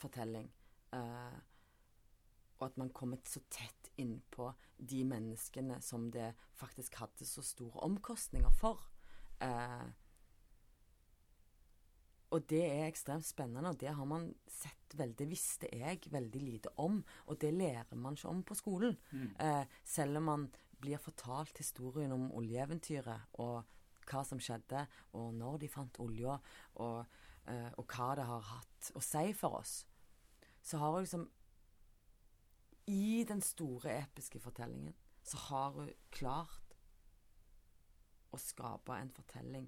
fortelling. 0.01 0.49
Eh, 0.97 1.37
og 2.57 2.67
at 2.69 2.77
man 2.81 2.89
kommer 2.95 3.21
så 3.25 3.41
tett 3.53 3.91
innpå 3.97 4.51
de 4.77 5.03
menneskene 5.07 5.79
som 5.81 6.09
det 6.13 6.33
faktisk 6.57 6.99
hadde 7.01 7.25
så 7.25 7.43
store 7.45 7.85
omkostninger 7.87 8.53
for. 8.59 8.83
Eh, 9.41 9.87
og 12.35 12.43
det 12.51 12.63
er 12.65 12.89
ekstremt 12.89 13.25
spennende, 13.25 13.69
og 13.71 13.79
det 13.79 13.93
har 13.95 14.07
man 14.07 14.27
sett 14.51 14.95
veldig, 14.99 15.29
visste 15.29 15.69
jeg, 15.71 16.01
veldig 16.11 16.41
lite 16.43 16.73
om. 16.83 16.99
Og 17.31 17.39
det 17.41 17.53
lærer 17.55 17.95
man 17.95 18.17
ikke 18.17 18.31
om 18.31 18.43
på 18.43 18.57
skolen. 18.57 18.97
Mm. 19.11 19.29
Eh, 19.39 19.63
selv 19.83 20.19
om 20.19 20.23
man 20.23 20.47
blir 20.81 20.99
fortalt 21.01 21.57
historien 21.57 22.11
om 22.11 22.29
oljeeventyret 22.37 23.39
og 23.41 23.63
hva 24.07 24.23
som 24.27 24.39
skjedde, 24.39 24.85
og 25.19 25.33
når 25.35 25.63
de 25.63 25.71
fant 25.71 25.99
olja, 26.03 26.37
og, 26.83 27.05
eh, 27.47 27.71
og 27.77 27.87
hva 27.95 28.13
det 28.15 28.27
har 28.27 28.45
hatt 28.51 28.91
å 28.95 29.03
si 29.03 29.31
for 29.33 29.59
oss, 29.61 29.81
så 30.61 30.79
har 30.81 30.97
jeg 30.97 31.07
liksom 31.07 31.27
I 32.87 33.25
den 33.27 33.41
store, 33.41 33.97
episke 33.99 34.39
fortellingen 34.39 34.95
så 35.27 35.37
har 35.49 35.73
hun 35.75 35.89
klart 36.15 36.75
å 38.31 38.39
skape 38.39 38.95
en 38.95 39.11
fortelling 39.11 39.65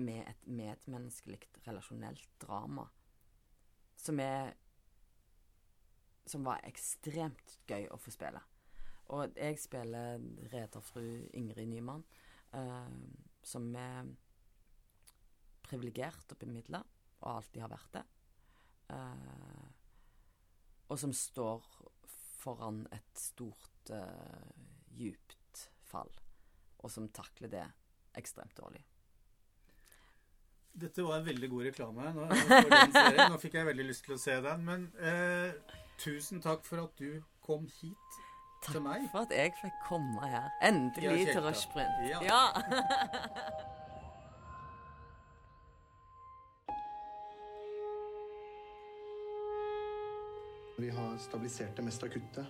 med 0.00 0.22
et 0.24 0.46
medmenneskelig, 0.48 1.42
relasjonelt 1.66 2.28
drama 2.40 2.88
som 4.00 4.20
er 4.20 4.54
Som 6.30 6.44
var 6.46 6.60
ekstremt 6.62 7.56
gøy 7.66 7.88
å 7.90 7.96
få 7.98 8.12
spille. 8.14 8.38
Og 9.10 9.32
jeg 9.34 9.56
spiller 9.58 10.20
rederfru 10.52 11.26
Ingrid 11.34 11.66
Nyman, 11.66 12.04
eh, 12.54 12.92
som 13.42 13.64
er 13.74 14.12
privilegert 15.66 16.30
og 16.30 16.38
bemidla, 16.38 16.84
og 17.20 17.32
alltid 17.32 17.64
har 17.64 17.72
vært 17.72 17.92
det. 17.96 18.04
Eh, 18.94 19.66
og 20.86 20.98
som 21.02 21.12
står 21.12 21.66
foran 22.40 22.84
et 22.96 23.20
stort, 23.20 23.92
uh, 23.92 24.54
djupt 24.96 25.66
fall, 25.90 26.10
og 26.80 26.92
som 26.92 27.10
takler 27.14 27.52
det 27.52 27.66
ekstremt 28.18 28.56
dårlig. 28.58 28.82
Dette 30.80 31.02
var 31.02 31.18
en 31.18 31.26
veldig 31.26 31.48
god 31.50 31.64
reklame 31.66 32.12
nå. 32.14 32.26
Nå 32.30 33.38
fikk 33.42 33.58
jeg 33.58 33.66
veldig 33.66 33.86
lyst 33.88 34.04
til 34.06 34.14
å 34.14 34.20
se 34.22 34.36
den. 34.44 34.62
Men 34.64 34.86
eh, 35.02 35.74
tusen 36.00 36.42
takk 36.44 36.62
for 36.66 36.84
at 36.84 36.94
du 37.00 37.18
kom 37.44 37.66
hit 37.80 38.20
til 38.64 38.78
meg. 38.84 39.02
Takk 39.08 39.12
For 39.16 39.26
at 39.26 39.34
jeg 39.34 39.56
fikk 39.58 39.82
komme 39.88 40.30
her. 40.30 40.46
Endelig 40.62 41.26
til. 41.32 41.42
Rushprint. 41.42 42.06
Ja. 42.06 42.22
ja. 42.30 43.66
Vi 50.80 50.90
har 50.90 51.16
stabilisert 51.18 51.76
det 51.76 51.82
mest 51.82 52.02
akutte. 52.02 52.46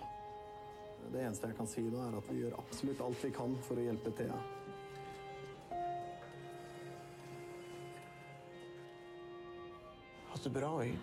Det 1.11 1.19
eneste 1.19 1.49
jeg 1.49 1.57
kan 1.57 1.67
si 1.67 1.81
nå, 1.83 1.99
er 1.99 2.15
at 2.15 2.29
vi 2.31 2.37
gjør 2.39 2.53
absolutt 2.61 3.01
alt 3.03 3.23
vi 3.25 3.31
kan 3.35 3.55
for 3.65 3.75
å 3.75 3.83
hjelpe 3.83 4.13
Thea. 4.15 4.37
Hatt 10.31 10.45
det 10.47 10.53
bra, 10.55 10.69
jeg. 10.85 10.95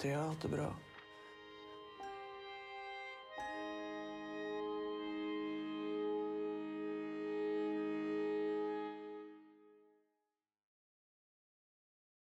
Thea 0.00 0.22
har 0.22 0.32
hatt 0.32 0.46
det 0.46 0.52
bra. 0.54 0.70